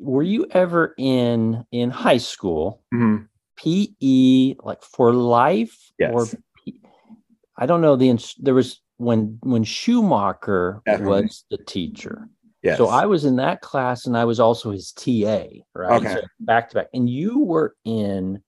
[0.00, 3.28] Were you ever in in high school Mhm.
[3.56, 6.34] PE like for life or Yes.
[6.64, 6.80] P-
[7.56, 11.22] I don't know the ins- there was when when Schumacher Definitely.
[11.22, 12.28] was the teacher.
[12.64, 12.78] Yes.
[12.78, 15.92] So I was in that class and I was also his TA, right?
[16.02, 16.14] Okay.
[16.14, 16.86] So back to back.
[16.94, 18.42] And you were in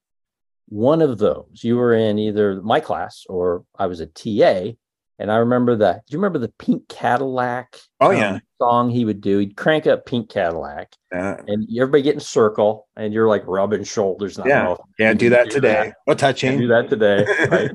[0.69, 1.61] one of those.
[1.63, 4.73] You were in either my class or I was a TA.
[5.19, 6.07] And I remember that.
[6.07, 7.79] Do you remember the Pink Cadillac?
[8.01, 8.39] Oh, um, yeah.
[8.61, 9.39] song he would do.
[9.39, 11.41] He'd crank up Pink Cadillac Yeah.
[11.47, 14.39] and everybody get in circle and you're like rubbing shoulders.
[14.39, 14.77] And Yeah.
[14.99, 15.93] Can't do that today.
[16.07, 16.59] Can't touching.
[16.59, 17.25] do that today.
[17.51, 17.71] Right.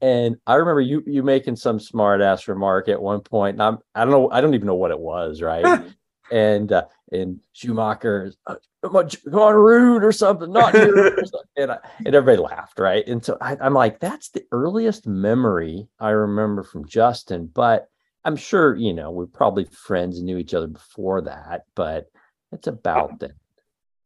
[0.00, 3.78] And I remember you you making some smart ass remark at one point, and I'm
[3.94, 5.84] I don't know I don't even know what it was, right?
[6.30, 11.16] and uh, and Schumacher, uh, come on, come on, rude or something, not here, or
[11.24, 11.40] something.
[11.56, 13.06] and I, and everybody laughed, right?
[13.06, 17.88] And so I, I'm like, that's the earliest memory I remember from Justin, but
[18.24, 22.06] I'm sure you know we're probably friends and knew each other before that, but
[22.52, 23.32] it's about that.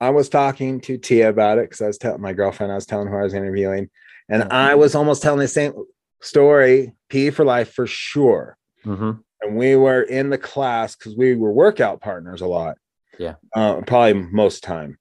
[0.00, 2.86] I was talking to Tia about it because I was telling my girlfriend, I was
[2.86, 3.90] telling her I was interviewing,
[4.28, 4.50] and Mhm.
[4.52, 5.72] I was almost telling the same
[6.20, 8.56] story, P for life for sure.
[8.84, 9.22] Mhm.
[9.40, 12.76] And we were in the class because we were workout partners a lot.
[13.18, 13.34] Yeah.
[13.54, 14.98] Uh, probably most time.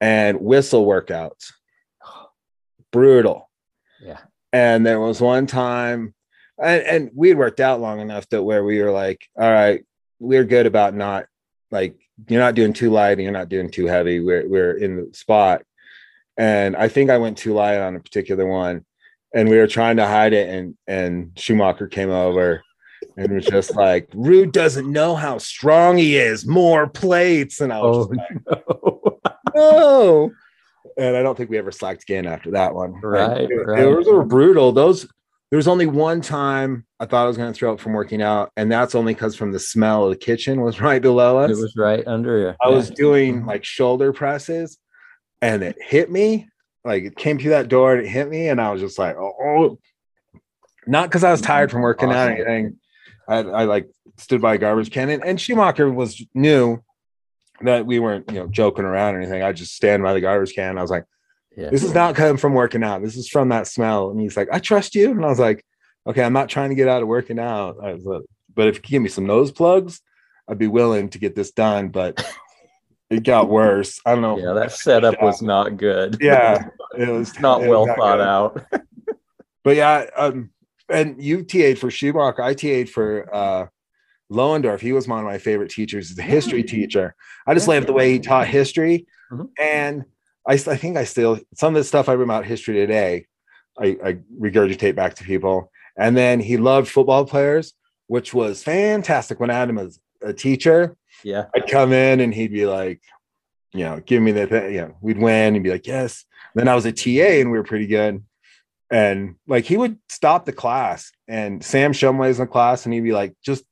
[0.00, 1.52] And whistle workouts.
[2.92, 3.50] Brutal.
[4.00, 4.20] Yeah.
[4.52, 6.14] And there was one time,
[6.62, 9.84] and, and we'd worked out long enough that where we were like, all right,
[10.20, 11.26] we're good about not
[11.70, 11.96] like
[12.28, 14.20] you're not doing too light and you're not doing too heavy.
[14.20, 15.62] We're we're in the spot.
[16.36, 18.84] And I think I went too light on a particular one.
[19.34, 22.62] And we were trying to hide it, and and Schumacher came over
[23.16, 26.46] and was just like, Rude doesn't know how strong he is.
[26.46, 27.60] More plates.
[27.60, 29.20] And I was Oh just like, no.
[29.54, 30.30] no.
[30.96, 32.92] And I don't think we ever slacked again after that one.
[33.02, 33.84] Right, it, right.
[33.86, 34.70] was were brutal.
[34.70, 35.08] Those
[35.50, 38.22] there was only one time I thought I was going to throw up from working
[38.22, 41.50] out, and that's only because from the smell of the kitchen was right below us.
[41.50, 42.48] it was right under you.
[42.60, 42.74] I Yeah.
[42.74, 43.48] was doing mm-hmm.
[43.48, 44.78] like shoulder presses,
[45.44, 46.48] and it hit me.
[46.84, 49.16] Like it came through that door and it hit me, and I was just like,
[49.16, 49.78] oh, oh.
[50.86, 52.78] not because I was tired from working out or anything.
[53.28, 56.82] I, I like stood by a garbage can, and, and Schumacher was knew
[57.60, 59.42] that we weren't, you know, joking around or anything.
[59.42, 60.76] I just stand by the garbage can.
[60.78, 61.04] I was like,
[61.56, 61.70] Yeah.
[61.70, 63.02] this is not coming from working out.
[63.02, 64.10] This is from that smell.
[64.10, 65.10] And he's like, I trust you.
[65.10, 65.64] And I was like,
[66.06, 67.76] okay, I'm not trying to get out of working out.
[67.82, 68.22] I was like,
[68.54, 70.00] but if you give me some nose plugs,
[70.48, 71.88] I'd be willing to get this done.
[71.88, 72.26] But
[73.14, 74.00] it got worse.
[74.06, 74.38] I don't know.
[74.38, 76.16] yeah, that setup was not good.
[76.20, 76.68] Yeah,
[76.98, 78.74] it was not it well was not thought good.
[78.76, 78.84] out.
[79.64, 80.50] But yeah, um,
[80.90, 82.42] and you TA'd for Schumacher.
[82.42, 83.66] I TA'd for uh
[84.30, 84.80] Lohendorf.
[84.80, 86.08] He was one of my favorite teachers.
[86.08, 87.14] He's a history teacher.
[87.46, 87.74] I just Yeah.
[87.74, 89.06] loved the way he taught history.
[89.32, 89.48] Mhm.
[89.58, 90.04] And
[90.46, 93.26] I think I still some of the stuff I read about history today,
[93.80, 95.70] I, I regurgitate back to people.
[95.96, 97.72] And then he loved football players,
[98.08, 100.94] which was fantastic when Adam was a teacher.
[101.24, 101.46] Yeah.
[101.54, 103.00] I'd come in and he'd be like,
[103.72, 106.24] you know, give me the thing, you know, we'd win and be like, yes.
[106.54, 108.22] then I was a TA and we were pretty good.
[108.90, 113.00] And like he would stop the class and Sam Shumway's in the class and he'd
[113.00, 113.64] be like, just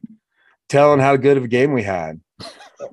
[0.68, 2.20] telling how good of a game we had.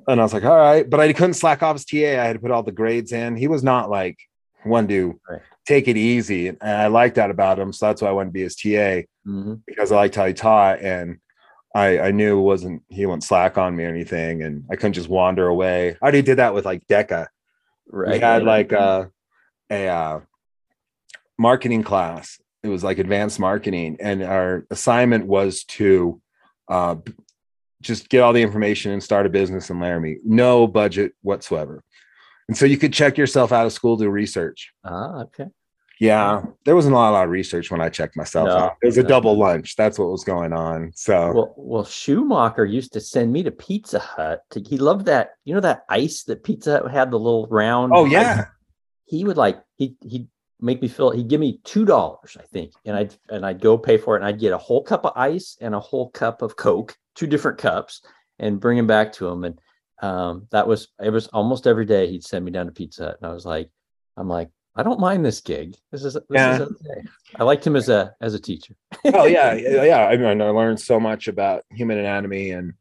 [0.08, 0.88] And I was like, all right.
[0.88, 1.98] But I couldn't slack off his TA.
[2.22, 3.36] I had to put all the grades in.
[3.36, 4.18] He was not like
[4.64, 5.42] one to Right.
[5.66, 6.50] take it easy.
[6.50, 7.74] And I liked that about him.
[7.74, 9.62] So that's why I wanted to be his TA Mhm.
[9.66, 11.18] because I liked how he taught and
[11.76, 14.94] I, I knew it wasn't he wouldn't slack on me or anything and I couldn't
[14.94, 15.92] just wander away.
[15.92, 17.28] I already did that with like Deca.
[17.88, 18.14] Right.
[18.14, 19.12] We had like a
[19.70, 20.20] a uh,
[21.38, 22.40] marketing class.
[22.64, 26.22] It was like advanced marketing, and our assignment was to
[26.68, 26.96] uh,
[27.82, 30.18] just get all the information and start a business in Laramie.
[30.26, 31.84] No budget whatsoever.
[32.48, 34.74] And so you could check yourself out of school, do research.
[34.84, 35.48] Ah, okay.
[36.00, 38.78] Yeah, there wasn't a lot of research when I checked myself No, out.
[38.82, 39.76] It was a double lunch.
[39.76, 40.94] That's what was going on.
[40.96, 44.44] So Well, well, Schumacher used to send me to Pizza Hut.
[44.52, 47.92] To, he loved that, you know, that ice that Pizza Hut had, the little round.
[47.94, 48.14] Oh ice?
[48.14, 48.46] yeah.
[49.06, 50.28] He would like he he'd
[50.62, 51.12] make me feel.
[51.12, 54.20] He'd give me two dollars, I think, and I'd and I'd go pay for it,
[54.20, 57.28] and I'd get a whole cup of ice and a whole cup of Coke, two
[57.28, 58.02] different cups,
[58.38, 59.44] and bring them back to him.
[59.44, 59.60] And
[60.02, 63.18] um, that was it was almost every day he'd send me down to Pizza Hut,
[63.22, 63.70] and I was like,
[64.16, 65.76] I'm like, I don't mind this gig.
[65.92, 66.56] This is this Yeah.
[66.56, 67.02] is okay.
[67.36, 68.74] I liked him as a as a teacher.
[69.14, 70.06] oh yeah, yeah.
[70.08, 72.74] I mean, I learned so much about human anatomy and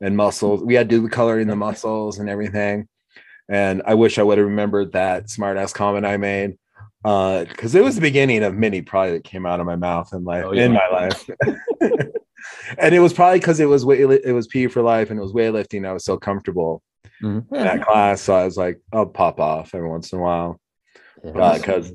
[0.00, 0.62] and muscles.
[0.64, 2.88] We had to do the color in the muscles and everything.
[3.48, 6.56] And I wish I would have remembered that smart ass comment I made.
[7.04, 10.12] Uh, because it was the beginning of many probably that came out of my mouth
[10.14, 10.64] in life Oh, yeah.
[10.66, 11.28] in my life.
[12.78, 15.32] and it was probably because it was it was P for life and it was
[15.32, 15.86] weightlifting.
[15.86, 16.82] I was so comfortable
[17.22, 17.44] Mhm.
[17.52, 18.22] in that class.
[18.22, 20.60] So I was like, I'll pop off every once in a while.
[21.24, 21.58] Yeah.
[21.58, 21.92] because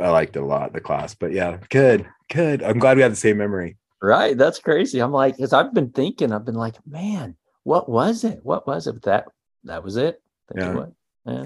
[0.00, 1.14] I liked it a lot, the class.
[1.14, 2.62] But yeah, good, good.
[2.62, 3.76] I'm glad we have the same memory.
[4.02, 4.36] Right.
[4.36, 5.00] That's crazy.
[5.00, 8.40] I'm like, because I've been thinking, I've been like, man, what was it?
[8.42, 8.92] What was it?
[8.92, 9.28] But that
[9.64, 10.22] that was it.
[10.54, 10.74] You Yeah.
[10.74, 10.92] what.
[11.24, 11.44] Yeah.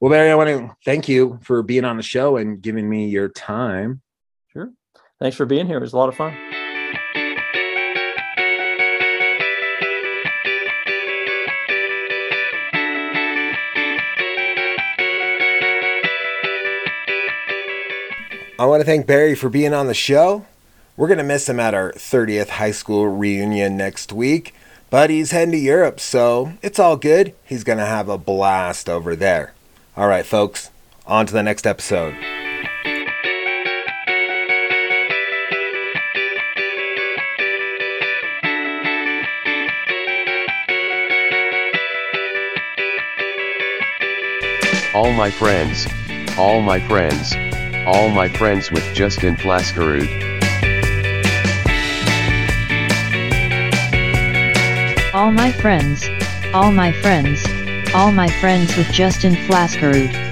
[0.00, 3.08] Well, Barry, I want to thank you for being on the show and giving me
[3.08, 4.00] your time.
[4.52, 4.70] Sure.
[5.20, 5.78] Thanks for being here.
[5.78, 6.36] It was a lot of fun.
[18.60, 20.44] I want to thank Barry for being on the show.
[20.96, 24.52] We're going to miss him at our 30th high school reunion next week,
[24.90, 27.34] but he's heading to Europe, so it's all good.
[27.44, 29.54] He's going to have a blast over there.
[29.96, 30.72] All right, folks,
[31.06, 32.16] on to the next episode.
[44.92, 45.86] All my friends,
[46.36, 47.36] all my friends,
[47.88, 50.06] all my friends with Justin Flaskerud.
[55.14, 56.06] All my friends,
[56.52, 57.46] all my friends,
[57.94, 60.27] all my friends with Justin Flaskerud.